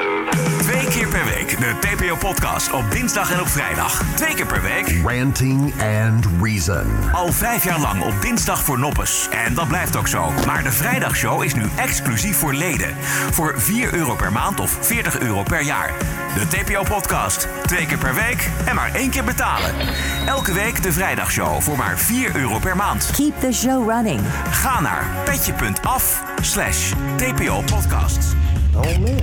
[0.59, 4.03] Twee keer per week de TPO-podcast op dinsdag en op vrijdag.
[4.15, 4.95] Twee keer per week.
[5.03, 6.85] Ranting and Reason.
[7.13, 9.27] Al vijf jaar lang op dinsdag voor noppes.
[9.31, 10.31] En dat blijft ook zo.
[10.45, 12.95] Maar de vrijdagshow is nu exclusief voor leden.
[13.31, 15.93] Voor 4 euro per maand of 40 euro per jaar.
[16.35, 17.47] De TPO-podcast.
[17.65, 19.73] Twee keer per week en maar één keer betalen.
[20.25, 23.09] Elke week de vrijdagshow voor maar 4 euro per maand.
[23.15, 24.21] Keep the show running.
[24.51, 25.05] Ga naar
[25.81, 28.35] petje.af slash TPO-podcast.
[28.75, 29.21] Oh man.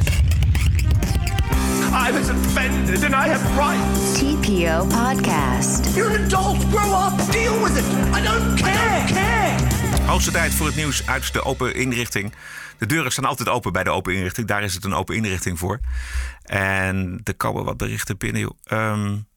[1.93, 4.21] I was offended and I have rights.
[4.21, 5.97] TPO Podcast.
[5.97, 6.59] You're an adult.
[6.71, 7.31] Grow up.
[7.31, 7.85] Deal with it.
[8.15, 9.05] I don't care.
[9.07, 10.07] care.
[10.07, 12.33] Hoogste tijd voor het nieuws uit de open inrichting.
[12.79, 14.47] De deuren staan altijd open bij de open inrichting.
[14.47, 15.81] Daar is het een open inrichting voor.
[16.43, 18.41] En er komen wat berichten binnen.
[18.41, 19.32] joh.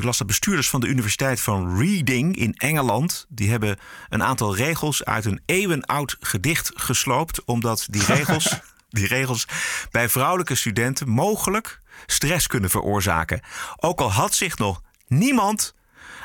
[0.00, 3.26] Ik las dat bestuurders van de Universiteit van Reading in Engeland...
[3.28, 3.78] die hebben
[4.08, 7.44] een aantal regels uit een eeuwenoud gedicht gesloopt...
[7.44, 9.46] omdat die regels, die regels
[9.90, 13.40] bij vrouwelijke studenten mogelijk stress kunnen veroorzaken.
[13.76, 15.74] Ook al had zich nog niemand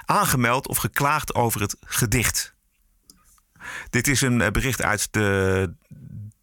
[0.05, 2.53] aangemeld of geklaagd over het gedicht.
[3.89, 5.73] Dit is een eh, bericht uit de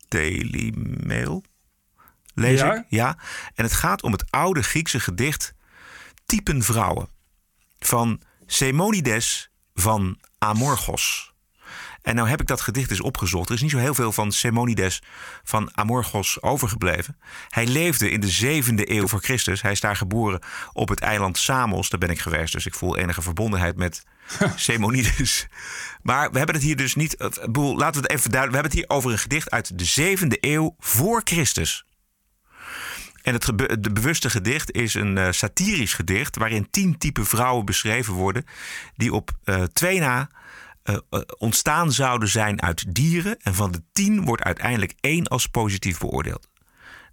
[0.09, 0.75] Daily
[1.07, 1.45] Mail.
[2.35, 2.75] Lees Ja?
[2.75, 2.85] ik?
[2.89, 3.17] Ja.
[3.55, 5.55] En het gaat om het oude Griekse gedicht
[6.27, 7.21] Typen Vrouwen.
[7.87, 11.33] Van Simonides van Amorgos.
[12.03, 13.49] En nou heb ik dat gedicht eens opgezocht.
[13.49, 15.03] Er is niet zo heel veel van Simonides
[15.45, 17.19] van Amorgos overgebleven.
[17.49, 19.63] Hij leefde in de zevende eeuw voor Christus.
[19.63, 20.41] Hij is daar geboren
[20.73, 21.89] op het eiland Samos.
[21.89, 24.03] Daar ben ik geweest, dus ik voel enige verbondenheid met
[24.57, 25.47] Simonides.
[26.03, 27.13] Maar we hebben het hier dus niet...
[27.13, 28.63] ik bedoel, Laten we het even duidelijk...
[28.63, 31.85] We hebben het hier over een gedicht uit de zevende eeuw voor Christus.
[33.23, 33.45] En het
[33.81, 36.37] de bewuste gedicht is een eh, satirisch gedicht...
[36.37, 38.47] waarin tien typen vrouwen beschreven worden...
[38.97, 40.29] die op eh, twee na
[40.83, 40.97] eh,
[41.39, 43.37] ontstaan zouden zijn uit dieren.
[43.43, 46.49] En van de tien wordt uiteindelijk één als positief beoordeeld.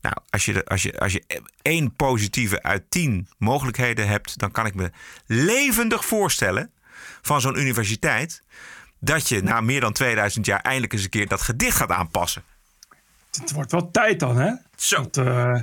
[0.01, 4.39] Nou, als je, als, je, als je één positieve uit tien mogelijkheden hebt...
[4.39, 4.91] dan kan ik me
[5.25, 6.71] levendig voorstellen
[7.21, 8.43] van zo'n universiteit...
[8.99, 12.43] dat je na meer dan 2000 jaar eindelijk eens een keer dat gedicht gaat aanpassen.
[13.31, 14.51] Het wordt wel tijd dan, hè?
[14.75, 15.09] Zo.
[15.11, 15.59] Eh,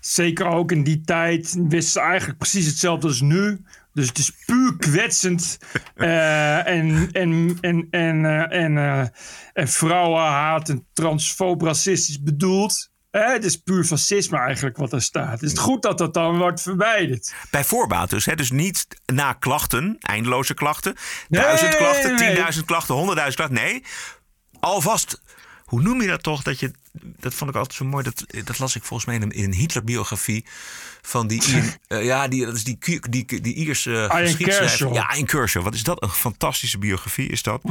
[0.00, 3.64] zeker ook in die tijd wisten ze eigenlijk precies hetzelfde als nu.
[3.92, 5.58] Dus het is puur kwetsend.
[5.94, 9.12] eh, en, en, en, en, eh, en,
[9.52, 12.90] en vrouwenhaat en transfoob racistisch bedoeld.
[13.10, 15.42] Het is puur fascisme eigenlijk wat er staat.
[15.42, 17.34] Is het goed dat dat dan wordt verwijderd?
[17.50, 18.24] Bij voorbaat dus.
[18.24, 18.34] Hè?
[18.34, 20.96] Dus niet na klachten, eindeloze klachten.
[21.28, 22.26] Duizend nee, klachten, nee, nee.
[22.26, 23.70] tienduizend klachten, honderdduizend klachten.
[23.70, 23.84] Nee,
[24.60, 25.22] alvast.
[25.68, 26.42] Hoe noem je dat toch?
[26.42, 28.04] Dat, je, dat vond ik altijd zo mooi.
[28.04, 30.44] Dat, dat las ik volgens mij in een, in een Hitler-biografie.
[31.02, 31.42] Van die,
[31.86, 34.92] eh, ja, die, dat is die, die, die, die Ierse Ian geschiedschrijver.
[34.92, 35.62] Ja, in Kershaw.
[35.62, 36.02] Wat is dat?
[36.02, 37.62] Een fantastische biografie is dat.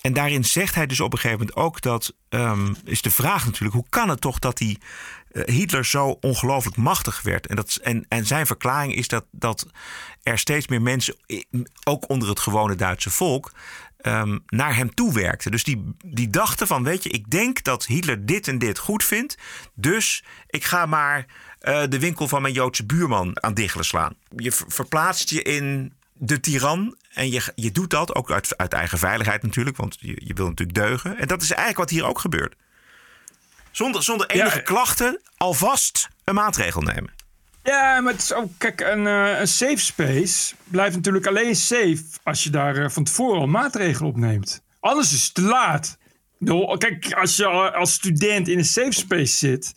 [0.00, 2.14] En daarin zegt hij dus op een gegeven moment ook dat...
[2.28, 4.78] ehm, is de vraag natuurlijk, hoe kan het toch dat die
[5.30, 7.46] eh, Hitler zo ongelooflijk machtig werd?
[7.46, 9.66] En, dat, en, en zijn verklaring is dat, dat
[10.22, 11.16] er steeds meer mensen,
[11.84, 13.52] ook onder het gewone Duitse volk...
[14.08, 15.50] ehm, naar hem toe werkten.
[15.50, 19.04] Dus die, die dachten van, weet je, ik denk dat Hitler dit en dit goed
[19.04, 19.36] vindt.
[19.74, 21.26] Dus ik ga maar
[21.58, 24.14] eh, de winkel van mijn Joodse buurman aan diggelen slaan.
[24.36, 26.96] Je ver- verplaatst je in de tiran.
[27.12, 29.76] En je, je doet dat ook uit, uit eigen veiligheid natuurlijk.
[29.76, 31.18] Want je, je wil natuurlijk deugen.
[31.18, 32.54] En dat is eigenlijk wat hier ook gebeurt.
[33.70, 37.10] Zonder, zonder enige klachten alvast een maatregel nemen.
[37.68, 42.02] Ja, maar het is ook, kijk, een, eh, een safe space blijft natuurlijk alleen safe
[42.22, 44.62] als je daar eh, van tevoren al maatregelen op neemt.
[44.80, 45.98] Anders is het te laat.
[46.78, 49.72] Kijk, als je al als student in een safe space zit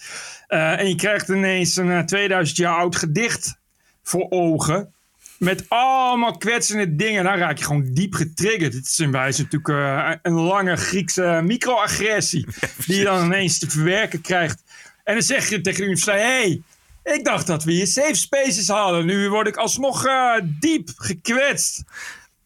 [0.48, 3.58] eh, en je krijgt ineens een eh, 2000 jaar oud gedicht
[4.04, 4.94] voor ogen.
[5.38, 8.74] Met allemaal kwetsende dingen, dan raak je gewoon diep getriggerd.
[8.74, 12.46] Het is in wijze natuurlijk een lange Griekse microagressie.
[12.88, 14.64] die je dan ineens te verwerken krijgt.
[15.04, 16.62] En dan zeg je tegen de universiteit: hey,
[17.04, 19.06] ik dacht dat we hier safe spaces hadden.
[19.06, 21.84] Nu word ik alsnog eh, diep gekwetst.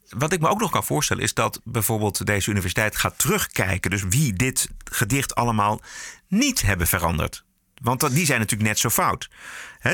[0.09, 3.89] Wat ik me ook nog kan voorstellen is dat bijvoorbeeld deze universiteit gaat terugkijken.
[3.89, 5.81] Dus wie dit gedicht allemaal
[6.27, 7.43] niet hebben veranderd.
[7.81, 9.29] Want die zijn natuurlijk net zo fout.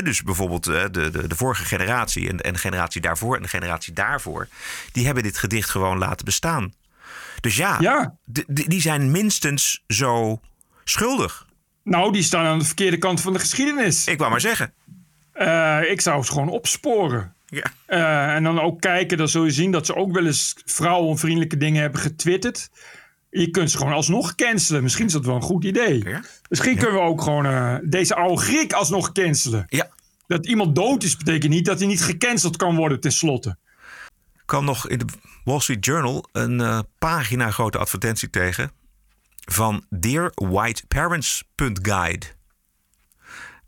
[0.03, 3.47] Dus bijvoorbeeld eh, de, de, de vorige generatie en, en de generatie daarvoor en de
[3.47, 4.47] generatie daarvoor...
[4.91, 6.73] die hebben dit gedicht gewoon laten bestaan.
[7.41, 8.15] Dus ja,
[8.47, 10.41] die zijn minstens zo
[10.83, 11.45] schuldig.
[11.91, 14.07] Nou, die staan aan de verkeerde kant van de geschiedenis.
[14.07, 14.73] Ik wou maar zeggen.
[15.31, 17.33] Eh, ik zou ze gewoon opsporen.
[17.45, 17.71] Ja.
[17.85, 21.57] Eh, en dan ook kijken, dan zul je zien dat ze ook wel eens vrouwenvriendelijke
[21.57, 22.69] dingen hebben getwitterd.
[23.29, 24.83] Je kunt ze gewoon alsnog cancelen.
[24.83, 26.03] Misschien is dat wel een goed idee.
[26.49, 29.65] Misschien kunnen we ook gewoon eh, deze oude Griek alsnog cancelen.
[29.67, 29.89] Ja.
[30.27, 33.57] Dat iemand dood is, betekent niet dat hij niet gecanceld kan worden tenslotte.
[34.33, 35.05] Ik kwam nog in de
[35.43, 38.71] Wall Street Journal een pagina grote advertentie tegen
[39.49, 42.25] van dearwhiteparents.guide.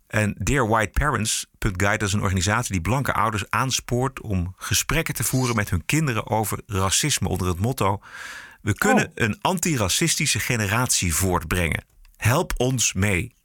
[0.08, 5.70] En dearwhiteparents.guide dat is een organisatie die blanke ouders aanspoort om gesprekken te voeren met
[5.70, 8.02] hun kinderen over racisme onder het motto:
[8.62, 11.86] we kunnen een antiracistische generatie voortbrengen.
[12.18, 13.36] Help ons mee.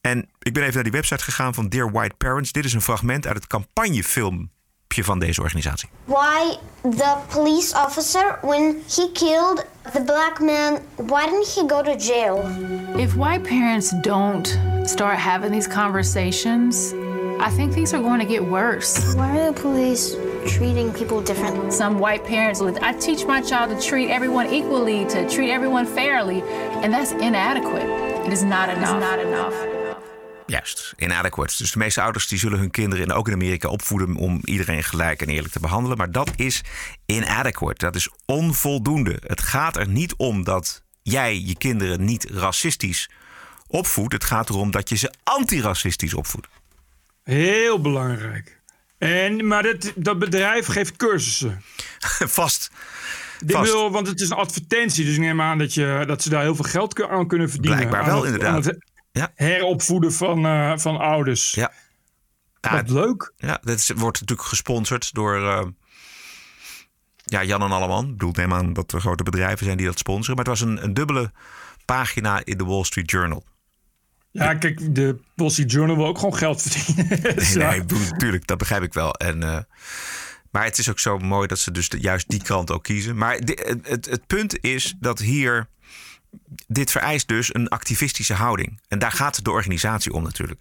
[0.00, 2.52] En ik ben even naar die website gegaan van Dear White Parents.
[2.52, 3.46] Dit is een fragment uit het
[4.92, 5.88] campagnefilmpje van deze organisatie.
[6.04, 11.96] Why the police officer, when he killed the black man, why didn't he go to
[11.96, 12.44] jail?
[12.96, 16.92] If white parents don't start having these conversations,
[17.40, 19.14] I think things are going to get worse.
[19.14, 20.16] Why are the police
[20.46, 21.72] treating people different?
[21.72, 25.86] Some white parents would, I teach my child to treat everyone equally, to treat everyone
[25.86, 26.42] fairly,
[26.82, 27.86] and that's inadequate.
[28.26, 29.00] It is not enough.
[29.00, 29.81] not enough.
[30.52, 31.54] Juist, inadequate.
[31.56, 34.82] Dus de meeste ouders die zullen hun kinderen, en ook in Amerika, opvoeden om iedereen
[34.82, 35.96] gelijk en eerlijk te behandelen.
[35.96, 36.62] Maar dat is
[37.06, 37.84] inadequate.
[37.84, 39.16] Dat is onvoldoende.
[39.26, 43.10] Het gaat er niet om dat jij je kinderen niet racistisch
[43.66, 44.12] opvoedt.
[44.12, 46.48] Het gaat erom dat je ze antiracistisch opvoedt.
[47.22, 48.60] Heel belangrijk.
[48.98, 51.62] En, maar dat, dat bedrijf geeft cursussen.
[52.38, 52.70] Vast.
[53.46, 56.42] Wil, want het is een advertentie, dus ik neem aan dat, je, dat ze daar
[56.42, 57.78] heel veel geld aan kunnen verdienen.
[57.78, 58.64] Blijkbaar wel, het- inderdaad.
[58.64, 59.32] het Ja.
[59.34, 61.50] heropvoeden van, eh, van ouders.
[61.50, 61.72] Ja.
[62.60, 63.32] Wat leuk.
[63.36, 65.66] Ja, dat is, wordt natuurlijk gesponsord door eh,
[67.24, 68.04] ja, Jan en Alleman.
[68.04, 70.36] Ik bedoel, neem aan dat er grote bedrijven zijn die dat sponsoren.
[70.36, 71.32] Maar het was een, een dubbele
[71.84, 73.44] pagina in de Wall Street Journal.
[74.30, 77.18] Ja, kijk, de Wall Street Journal wil ook gewoon geld verdienen.
[77.68, 79.12] Nee, bedoel, natuurlijk, dat begrijp ik wel.
[79.14, 79.58] En, eh,
[80.50, 83.16] maar het is ook zo mooi dat ze dus de- juist die kant ook kiezen.
[83.16, 85.68] Maar het, het punt is dat hier...
[86.66, 88.80] Dit vereist dus een activistische houding.
[88.88, 90.60] En daar gaat de organisatie om natuurlijk.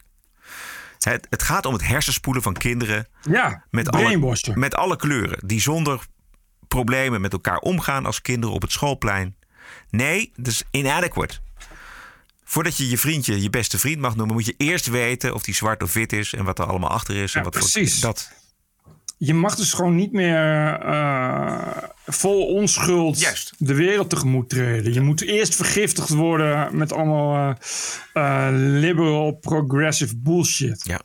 [1.00, 3.08] Het, het gaat om het hersenspoelen van kinderen...
[3.22, 4.02] Ja, met alle,
[4.56, 5.40] met alle kleuren.
[5.48, 6.00] Die zonder
[6.68, 9.36] problemen met elkaar omgaan als kinderen op het schoolplein.
[9.90, 11.38] Nee, dat is inadequate.
[12.44, 15.54] Voordat je je vriendje je beste vriend mag noemen, moet je eerst weten of die
[15.56, 17.36] zwart of wit is en wat er allemaal achter is.
[17.36, 18.00] en wat voor- precies.
[18.00, 18.32] dat.
[19.24, 23.54] Je mag dus gewoon niet meer eh, vol onschuld Juist.
[23.58, 24.94] de wereld tegemoet treden.
[24.94, 27.56] Je moet eerst vergiftigd worden met allemaal
[28.14, 30.84] eh, eh, liberal, progressive bullshit.
[30.84, 31.02] Ja.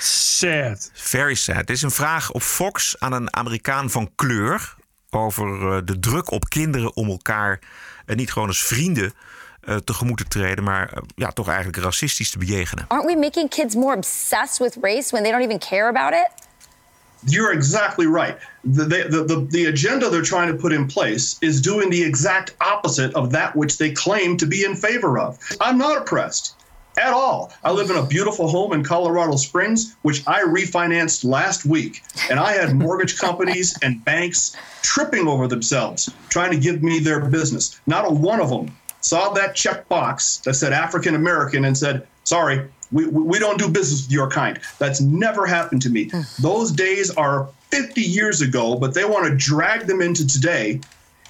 [0.00, 0.90] Sad.
[0.94, 1.56] Very sad.
[1.66, 4.74] Dit is een vraag op Fox aan een Amerikaan van kleur
[5.10, 7.58] over eh, de druk op kinderen om elkaar
[8.06, 9.12] niet gewoon als vrienden
[9.60, 12.84] eh, tegemoet te treden, maar ja, toch eigenlijk racistisch te bejegenen.
[12.88, 16.45] Aren't we making kids more obsessed with race when they don't even care about it?
[17.26, 18.38] You're exactly right.
[18.64, 22.54] The, the, the, the agenda they're trying to put in place is doing the exact
[22.60, 25.38] opposite of that which they claim to be in favor of.
[25.60, 26.54] I'm not oppressed
[26.98, 27.52] at all.
[27.62, 32.02] I live in a beautiful home in Colorado Springs, which I refinanced last week.
[32.30, 37.20] And I had mortgage companies and banks tripping over themselves trying to give me their
[37.20, 37.78] business.
[37.86, 42.06] Not a one of them saw that check box that said African American and said,
[42.24, 44.58] sorry, we, we don't do business with your kind.
[44.78, 46.10] That's never happened to me.
[46.40, 50.78] Those days are 50 years ago, but they want to drag them into today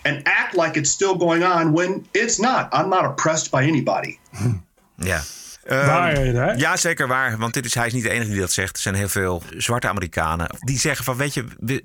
[0.04, 2.68] and act like it's still going on when it's not.
[2.72, 4.18] I'm not oppressed by anybody.
[4.98, 5.20] Ja.
[5.64, 6.52] Hè?
[6.52, 7.36] Ja, zeker waar.
[7.38, 8.76] Want dit is, hij is niet de enige die dat zegt.
[8.76, 11.16] Er zijn heel veel zwarte Amerikanen die zeggen van...
[11.16, 11.84] weet je, we-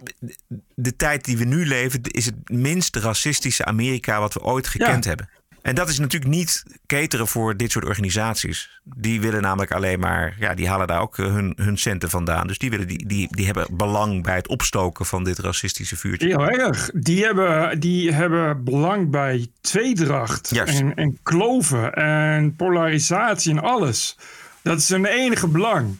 [0.75, 2.01] de tijd die we nu leven...
[2.01, 5.09] is het minst racistische Amerika wat we ooit gekend Ja.
[5.09, 5.29] hebben.
[5.61, 8.81] En dat is natuurlijk niet cateren voor dit soort organisaties.
[8.83, 10.35] Die willen namelijk alleen maar...
[10.39, 12.47] ja, die halen daar ook eh, hun, hun centen vandaan.
[12.47, 16.27] Dus die, willen, die, die, die hebben belang bij het opstoken van dit racistische vuurtje.
[16.27, 16.89] Heel erg.
[16.93, 20.79] Die hebben, die hebben belang bij tweedracht Juist.
[20.79, 24.17] en, en kloven en polarisatie en alles.
[24.61, 25.99] Dat is hun enige belang.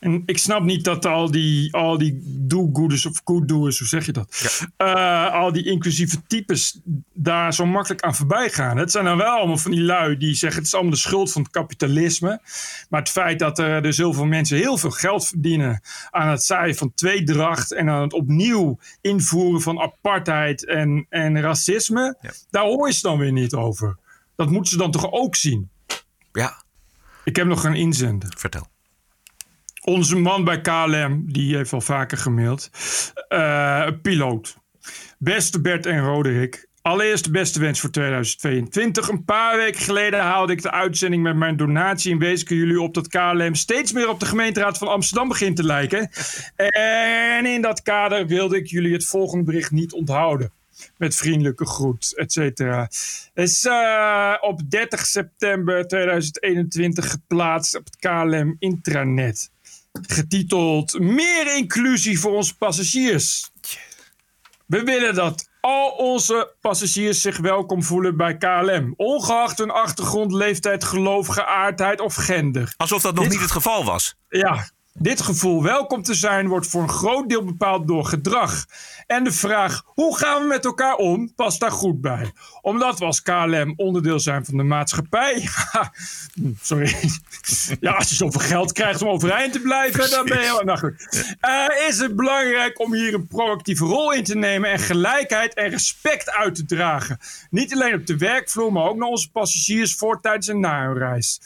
[0.00, 4.12] En ik snap niet dat al die, al die do-gooders of good-doers, hoe zeg je
[4.12, 4.60] dat?
[4.76, 6.80] Eh, al die inclusieve types
[7.12, 8.76] daar zo makkelijk aan voorbij gaan.
[8.76, 11.32] Het zijn dan wel allemaal van die lui die zeggen het is allemaal de schuld
[11.32, 12.40] van het kapitalisme.
[12.88, 16.44] Maar het feit dat er dus heel veel mensen heel veel geld verdienen aan het
[16.44, 22.16] zaaien van tweedracht en aan het opnieuw invoeren van apartheid en, en racisme,
[22.50, 23.96] daar hoor je ze dan weer niet over.
[24.36, 25.70] Dat moeten ze dan toch ook zien?
[26.32, 26.62] Ja.
[27.24, 28.34] Ik heb nog een inzender.
[28.36, 28.68] Vertel.
[29.90, 32.70] Onze man bij KLM, die heeft al vaker gemaild.
[33.28, 34.56] Uh, piloot.
[35.18, 36.68] Beste Bert en Roderick.
[36.82, 39.08] Allereerst de beste wens voor 2022.
[39.08, 42.94] Een paar weken geleden haalde ik de uitzending met mijn donatie en ik jullie op
[42.94, 46.10] dat KLM steeds meer op de gemeenteraad van Amsterdam begint te lijken.
[46.56, 50.52] En in dat kader wilde ik jullie het volgende bericht niet onthouden.
[50.96, 52.88] Met vriendelijke groet, et cetera.
[53.34, 59.50] Is uh, op 30 september 2021 geplaatst op het KLM intranet.
[59.92, 63.50] Getiteld Meer inclusie voor onze passagiers.
[64.66, 68.94] We willen dat al onze passagiers zich welkom voelen bij KLM.
[68.96, 72.74] Ongeacht hun achtergrond, leeftijd, geloof, geaardheid of gender.
[72.76, 74.14] Alsof dat nog niet het geval was.
[74.28, 78.66] Ja, dit gevoel welkom te zijn wordt voor een groot deel bepaald door gedrag.
[79.06, 82.32] En de vraag hoe gaan we met elkaar om past daar goed bij.
[82.60, 85.48] Omdat we als KLM onderdeel zijn van de maatschappij.
[86.62, 86.94] Sorry.
[87.80, 90.62] Ja, als je zoveel geld krijgt om overeind te blijven, dan ben je...
[90.64, 91.08] Nou goed.
[91.40, 95.68] Uh, is het belangrijk om hier een proactieve rol in te nemen en gelijkheid en
[95.68, 97.18] respect uit te dragen.
[97.50, 100.98] Niet alleen op de werkvloer, maar ook naar onze passagiers voor, tijdens en na hun
[100.98, 101.40] reis.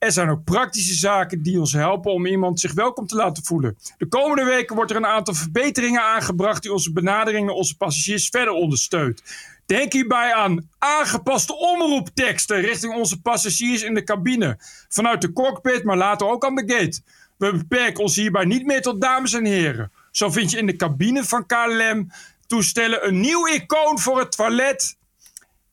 [0.00, 3.78] Er zijn ook praktische zaken die ons helpen om iemand zich welkom te laten voelen.
[3.98, 8.52] De komende weken wordt er een aantal verbeteringen aangebracht die onze benaderingen onze passagiers verder
[8.52, 9.22] ondersteunt.
[9.66, 14.56] Denk hierbij aan aangepaste omroepteksten richting onze passagiers in de cabine.
[14.88, 17.00] Vanuit de cockpit, maar later ook aan de gate.
[17.36, 19.92] We beperken ons hierbij niet meer tot dames en heren.
[20.10, 22.12] Zo vind je in de cabine van KLM
[22.46, 24.96] toestellen een nieuw icoon voor het toilet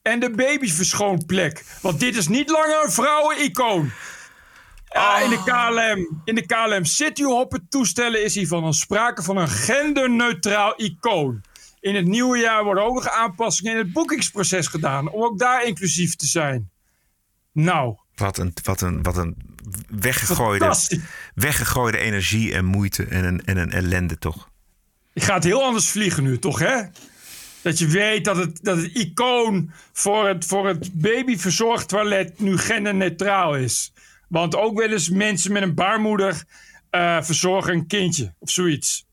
[0.02, 1.64] en de babyverschoonplek.
[1.82, 3.92] Want dit is niet langer een vrouwen-icoon.
[4.96, 9.38] Uh, in, de KLM, in de KLM City Hopper toestellen is hiervan een sprake van
[9.38, 11.42] een genderneutraal icoon.
[11.80, 15.10] In het nieuwe jaar worden ook nog aanpassingen in het boekingsproces gedaan.
[15.10, 16.70] Om ook daar inclusief te zijn.
[17.52, 17.96] Nou.
[18.16, 19.36] Wat een, wat een, wat een
[19.90, 20.76] weggegooide,
[21.36, 24.50] weggegooide energie en moeite en een, en een ellende toch.
[25.14, 26.82] Je gaat heel anders vliegen nu toch hè?
[27.62, 33.56] Dat je weet dat het, dat het icoon voor het, voor het babyverzorgtoilet nu genderneutraal
[33.56, 33.94] is.
[34.28, 36.44] Want ook wel eens mensen met een baarmoeder
[36.92, 39.06] uh, verzorgen een kindje of zoiets.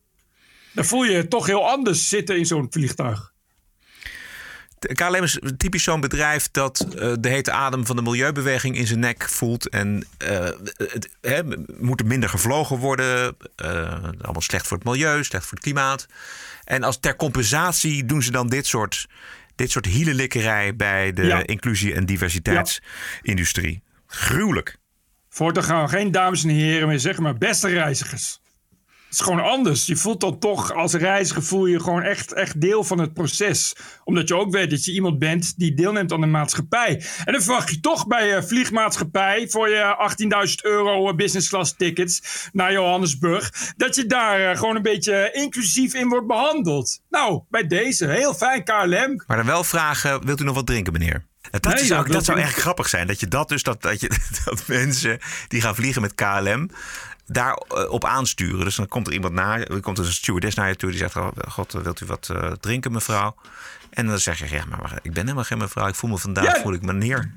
[0.72, 3.32] Dan voel je je toch heel anders zitten in zo'n vliegtuig.
[4.78, 8.98] KLM is typisch zo'n bedrijf dat uh, de hete adem van de milieubeweging in zijn
[8.98, 9.68] nek voelt.
[9.68, 11.42] En uh, het hè,
[11.78, 13.36] moet er minder gevlogen worden.
[13.56, 16.06] allemaal slecht voor het milieu, slecht voor het klimaat.
[16.64, 19.06] En als ter compensatie doen ze dan dit soort,
[19.54, 21.46] dit soort hielenlikkerij bij de ja.
[21.46, 23.72] inclusie- en diversiteitsindustrie.
[23.72, 23.92] Ja.
[24.06, 24.76] Gruwelijk.
[25.35, 28.41] Voortaan gaan geen dames en heren meer zeggen, maar beste reizigers.
[28.80, 29.87] Het is gewoon anders.
[29.87, 33.76] Je voelt dan toch als reiziger voel je gewoon echt, echt deel van het proces.
[34.05, 37.05] Omdat je ook weet dat je iemand bent die deelneemt aan de maatschappij.
[37.24, 40.12] En dan verwacht je toch bij je vliegmaatschappij voor je
[40.49, 43.72] 18.000 euro business class tickets naar Johannesburg.
[43.76, 47.01] Dat je daar gewoon een beetje inclusief in wordt behandeld.
[47.11, 48.07] Nou, bij deze.
[48.07, 49.22] Heel fijn KLM.
[49.26, 51.24] Maar dan wel vragen, wilt u nog wat drinken meneer?
[51.51, 53.07] Dat, nee, dat zou echt grappig zijn.
[53.07, 54.11] Dat je dat dus, dat, dat, je,
[54.45, 55.18] dat mensen
[55.49, 56.70] die gaan vliegen met KLM
[57.26, 58.64] daarop op aansturen.
[58.64, 60.99] Dus dan komt er iemand naar, er komt dus een stewardess naar je toe die
[60.99, 63.34] zegt: oh, God, wilt u wat uh, drinken, mevrouw?
[63.90, 65.88] En dan zeg je: Ja, maar ik ben helemaal geen mevrouw.
[65.88, 67.30] Ik voel me vandaag, voel ik me neer.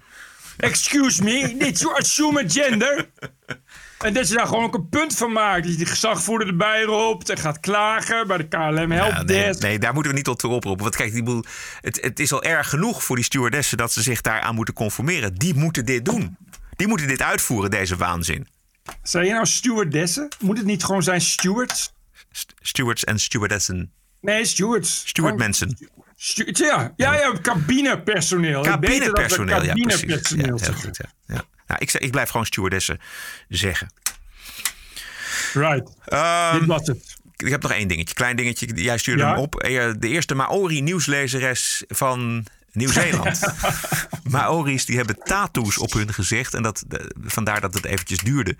[0.57, 3.09] Excuse me, did you assume gender?
[3.97, 5.63] En dat je daar gewoon ook een punt van maakt.
[5.63, 9.29] Dat je de gezagvoerder erbij roept en gaat klagen bij de KLM helpdesk.
[9.29, 10.83] Ja, nee, nee, daar moeten we niet tot oproepen.
[10.83, 11.43] Want kijk, die boel,
[11.81, 15.35] het, het is al erg genoeg voor die stewardessen dat ze zich daaraan moeten conformeren.
[15.35, 16.37] Die moeten dit doen.
[16.75, 18.47] Die moeten dit uitvoeren, deze waanzin.
[19.03, 20.27] Zijn je nou stewardessen?
[20.39, 21.93] Moet het niet gewoon zijn stewards?
[22.31, 23.91] St stewards en stewardessen.
[24.21, 25.01] Nee, stewards.
[25.05, 25.77] Stewardmensen.
[26.17, 28.61] Ja, ja, ja, cabinepersoneel.
[28.61, 30.27] Cabinepersoneel, ja, precies.
[30.35, 30.55] Ja,
[30.91, 31.43] ja, ja.
[31.67, 32.99] Nou, ik, ik blijf gewoon stewardessen
[33.47, 33.91] zeggen.
[35.53, 35.89] Right.
[36.13, 37.15] Um, Dit was het.
[37.35, 38.67] Ik heb nog één dingetje, klein dingetje.
[38.83, 39.29] Jij stuurde ja?
[39.29, 39.53] hem op.
[39.99, 43.39] De eerste Maori-nieuwslezeres van Nieuw-Zeeland.
[44.31, 46.53] Maori's die hebben tattoos op hun gezicht.
[46.53, 48.57] En dat, vandaar dat het eventjes duurde.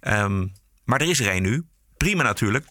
[0.00, 0.52] Um,
[0.84, 1.64] maar er is er één nu.
[1.96, 2.66] Prima natuurlijk.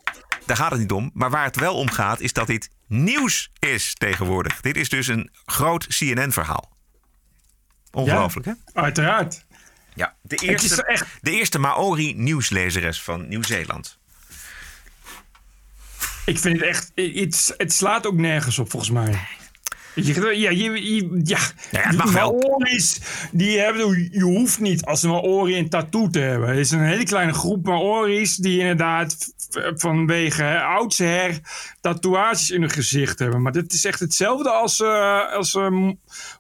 [0.46, 1.12] Daar gaat het niet om.
[1.14, 4.62] Maar waar het wel om gaat, is dat dit nieuws is tegenwoordig.
[4.62, 6.78] Dit is dus een groot CNN-verhaal.
[7.92, 8.82] Ongelooflijk, ja, hè?
[8.82, 9.46] Uiteraard.
[9.94, 11.06] Ja, de eerste, echt...
[11.22, 13.98] de eerste Maori-nieuwslezeres van Nieuw-Zeeland.
[16.26, 16.92] Ik vind het echt...
[16.96, 19.28] Het, het slaat ook nergens op, volgens mij.
[20.06, 21.38] Je, ja, je, je- ja.
[21.70, 22.32] Het die wel.
[22.32, 23.00] Maori's,
[23.32, 26.50] die hebben, je hoeft niet als een Maori een tattoo te hebben.
[26.50, 29.34] Er is een hele kleine groep Maori's die inderdaad
[29.76, 31.40] vanwege oudsher
[31.82, 33.42] tatoeages in hun gezicht hebben.
[33.42, 35.90] Maar dit is echt hetzelfde als, eh, als eh,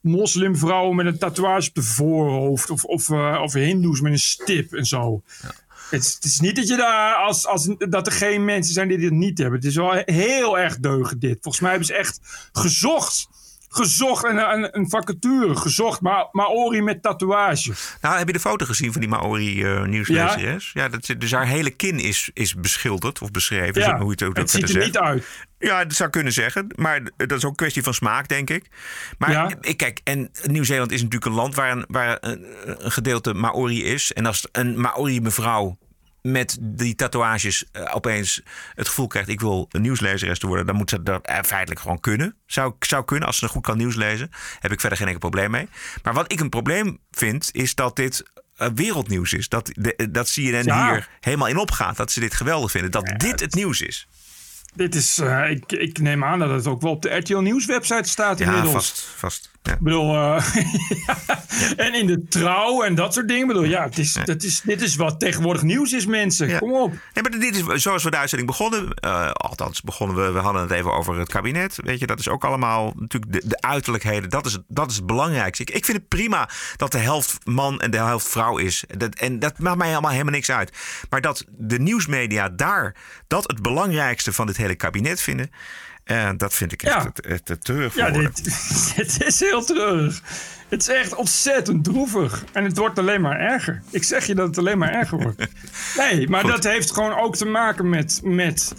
[0.01, 2.70] moslimvrouwen met een tatoeage op de voorhoofd.
[2.70, 5.22] Of, of, eh, of hindoes met een stip en zo.
[5.89, 8.88] Het, is, het is niet dat, je daar als, als, dat er geen mensen zijn
[8.88, 9.60] die dit niet hebben.
[9.60, 11.38] Het is wel heel erg deugen dit.
[11.41, 12.20] Volgens mij hebben ze echt
[12.51, 13.28] gezocht.
[13.78, 16.01] Gezocht en een, een vacature gezocht.
[16.01, 17.73] Maar Maori met tatoeage.
[18.01, 20.71] Nou, heb je de foto gezien van die Maori eh nieuwslezeres?
[20.73, 23.82] Ja, dat, dus haar hele kin is, is beschilderd of beschreven.
[23.82, 25.25] Ja, hoe je het, ook het ziet er niet uit.
[25.59, 26.67] Ja, dat zou kunnen zeggen.
[26.75, 28.65] Maar dat is ook een kwestie van smaak, denk ik.
[29.17, 33.34] Maar ik kijk, en Nieuw-Zeeland is natuurlijk een land waar een, waar een, een gedeelte
[33.34, 34.13] Maori is.
[34.13, 35.78] En als een Maori mevrouw
[36.22, 38.41] met die tatoeages eh, opeens
[38.74, 39.30] het gevoel krijgt...
[39.30, 40.65] ik wil een nieuwslezeres worden...
[40.65, 42.36] dan moet ze dat eh, feitelijk gewoon kunnen.
[42.45, 44.30] Zou, zou kunnen als ze goed kan nieuwslezen.
[44.59, 45.68] Heb ik verder geen enkel probleem mee.
[46.03, 48.24] Maar wat ik een probleem vind, is dat dit...
[48.55, 49.49] eh, wereldnieuws is.
[49.49, 50.91] Dat, de, dat CNN Ja.
[50.93, 51.97] hier helemaal in opgaat.
[51.97, 52.91] Dat ze dit geweldig vinden.
[52.91, 54.07] Dat dit het nieuws is.
[54.76, 58.09] Dit is, ik, ik neem aan dat het ook wel op de RTL Nieuws website
[58.09, 58.74] staat Ja, inmiddels.
[58.74, 58.99] vast.
[59.15, 59.74] vast ja.
[59.74, 60.55] Ik bedoel, eh,
[61.07, 61.18] ja.
[61.76, 63.41] en in de trouw en dat soort dingen.
[63.41, 66.57] Ik bedoel, ja, het is, dat is, dit is wat tegenwoordig nieuws is, mensen.
[66.59, 66.89] Kom op.
[66.89, 68.93] Nee, maar dit is zoals we de uitzending begonnen.
[68.93, 71.80] eh, althans, begonnen we, we hadden het even over het kabinet.
[71.84, 74.30] Weet je, dat is ook allemaal natuurlijk de, de uiterlijkheden.
[74.30, 75.63] Dat is, het, dat is het belangrijkste.
[75.63, 78.84] Ik, ik vind het prima dat de helft man en de helft vrouw is.
[78.97, 80.72] Dat, en dat maakt mij helemaal, helemaal niks uit.
[81.09, 82.95] Maar dat de nieuwsmedia daar
[83.28, 85.51] dat het belangrijkste van dit hele kabinet vinden.
[86.08, 87.03] Eh, dat vind ik echt Ja.
[87.03, 88.41] het, het, het terug voor Ja, dit,
[88.95, 90.22] het is heel treurig.
[90.68, 92.43] Het is echt ontzettend droevig.
[92.53, 93.82] En het wordt alleen maar erger.
[93.89, 95.47] Ik zeg je dat het alleen maar erger wordt.
[95.97, 96.51] Nee, maar Goed.
[96.51, 98.20] dat heeft gewoon ook te maken met...
[98.24, 98.74] met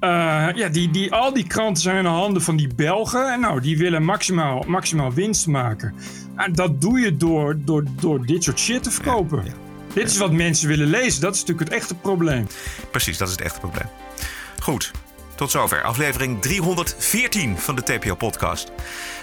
[0.00, 3.32] eh, ja, die, die, al die kranten zijn in de handen van die Belgen.
[3.32, 5.94] En nou, die willen maximaal, maximaal winst maken.
[6.36, 9.44] En dat doe je door, door, door dit soort shit te verkopen.
[9.94, 11.20] Dit is wat mensen willen lezen.
[11.20, 12.46] Dat is natuurlijk het echte probleem.
[12.90, 13.86] Precies, dat is het echte probleem.
[14.60, 14.90] Goed,
[15.34, 15.82] tot zover.
[15.82, 18.72] Aflevering 314 van de TPO-podcast.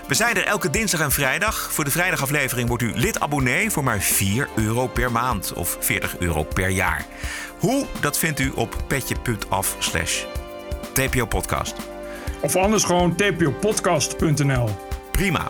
[0.07, 1.71] We zijn er elke dinsdag en vrijdag.
[1.71, 6.43] Voor de vrijdagaflevering wordt u lid-abonnee voor maar 4 euro per maand of 40 euro
[6.43, 7.05] per jaar.
[7.59, 7.85] Hoe?
[7.99, 10.23] Dat vindt u op petje.af slash
[10.93, 11.75] TPO-podcast.
[12.41, 14.69] Of anders gewoon tpopodcast.nl.
[15.11, 15.47] Prima.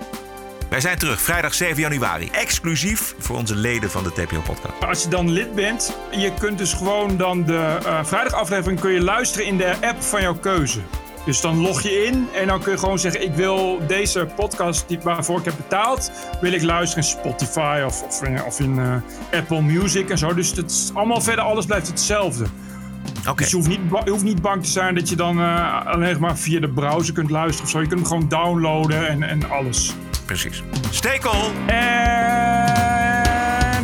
[0.72, 2.30] Wij zijn terug vrijdag 7 januari.
[2.32, 4.84] Exclusief voor onze leden van de TPO-podcast.
[4.84, 9.02] Als je dan lid bent, je kunt dus gewoon dan de eh vrijdagaflevering kun je
[9.02, 10.80] luisteren in de app van jouw keuze.
[11.26, 14.88] Dus dan log je in en dan kun je gewoon zeggen: Ik wil deze podcast
[14.88, 16.12] die, waarvoor ik heb betaald,
[16.42, 18.96] wil ik luisteren in Spotify of, of in, of in eh,
[19.40, 20.34] Apple Music en zo.
[20.34, 22.46] Dus het is allemaal verder, alles blijft hetzelfde.
[23.36, 26.20] Dus je hoeft, niet, je hoeft niet bang te zijn dat je dan eh, alleen
[26.20, 27.82] maar via de browser kunt luisteren of zo.
[27.82, 29.94] Je kunt hem gewoon downloaden en, en alles.
[30.26, 30.64] Precies.
[30.90, 31.52] Stekel!
[31.66, 31.88] En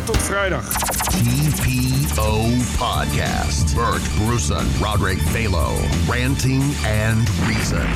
[0.04, 0.64] tot vrijdag.
[1.08, 3.74] TPO Podcast.
[3.74, 5.72] Bert Bruson, Roderick Balo,
[6.08, 6.62] Ranting
[7.06, 7.86] and Reason.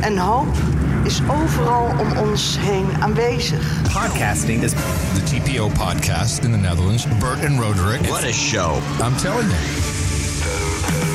[0.00, 0.56] En hoop
[1.04, 3.82] is overal om ons heen aanwezig.
[3.92, 4.72] Podcasting is
[5.14, 7.06] the TPO podcast in the Netherlands.
[7.18, 8.00] Bert and Roderick.
[8.08, 8.80] What a show.
[9.02, 9.99] I'm telling you.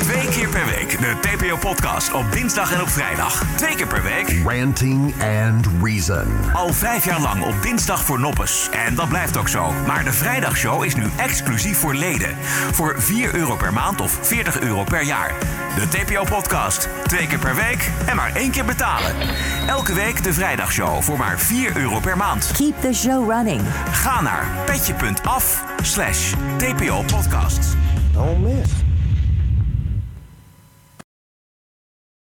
[0.05, 3.43] Twee keer per week de TPO-podcast op dinsdag en op vrijdag.
[3.55, 4.41] Twee keer per week.
[4.45, 6.27] Ranting and Reason.
[6.53, 8.69] Al vijf jaar lang op dinsdag voor noppes.
[8.71, 9.73] En dat blijft ook zo.
[9.87, 12.35] Maar de vrijdagshow is nu exclusief voor leden.
[12.71, 15.33] Voor 4 euro per maand of 40 euro per jaar.
[15.75, 16.89] De TPO-podcast.
[17.03, 19.11] Twee keer per week en maar één keer betalen.
[19.67, 22.51] Elke week de vrijdagshow voor maar 4 euro per maand.
[22.53, 23.61] Keep the show running.
[23.91, 27.77] Ga naar petje.af slash TPO-podcast.
[28.13, 28.84] Don't miss.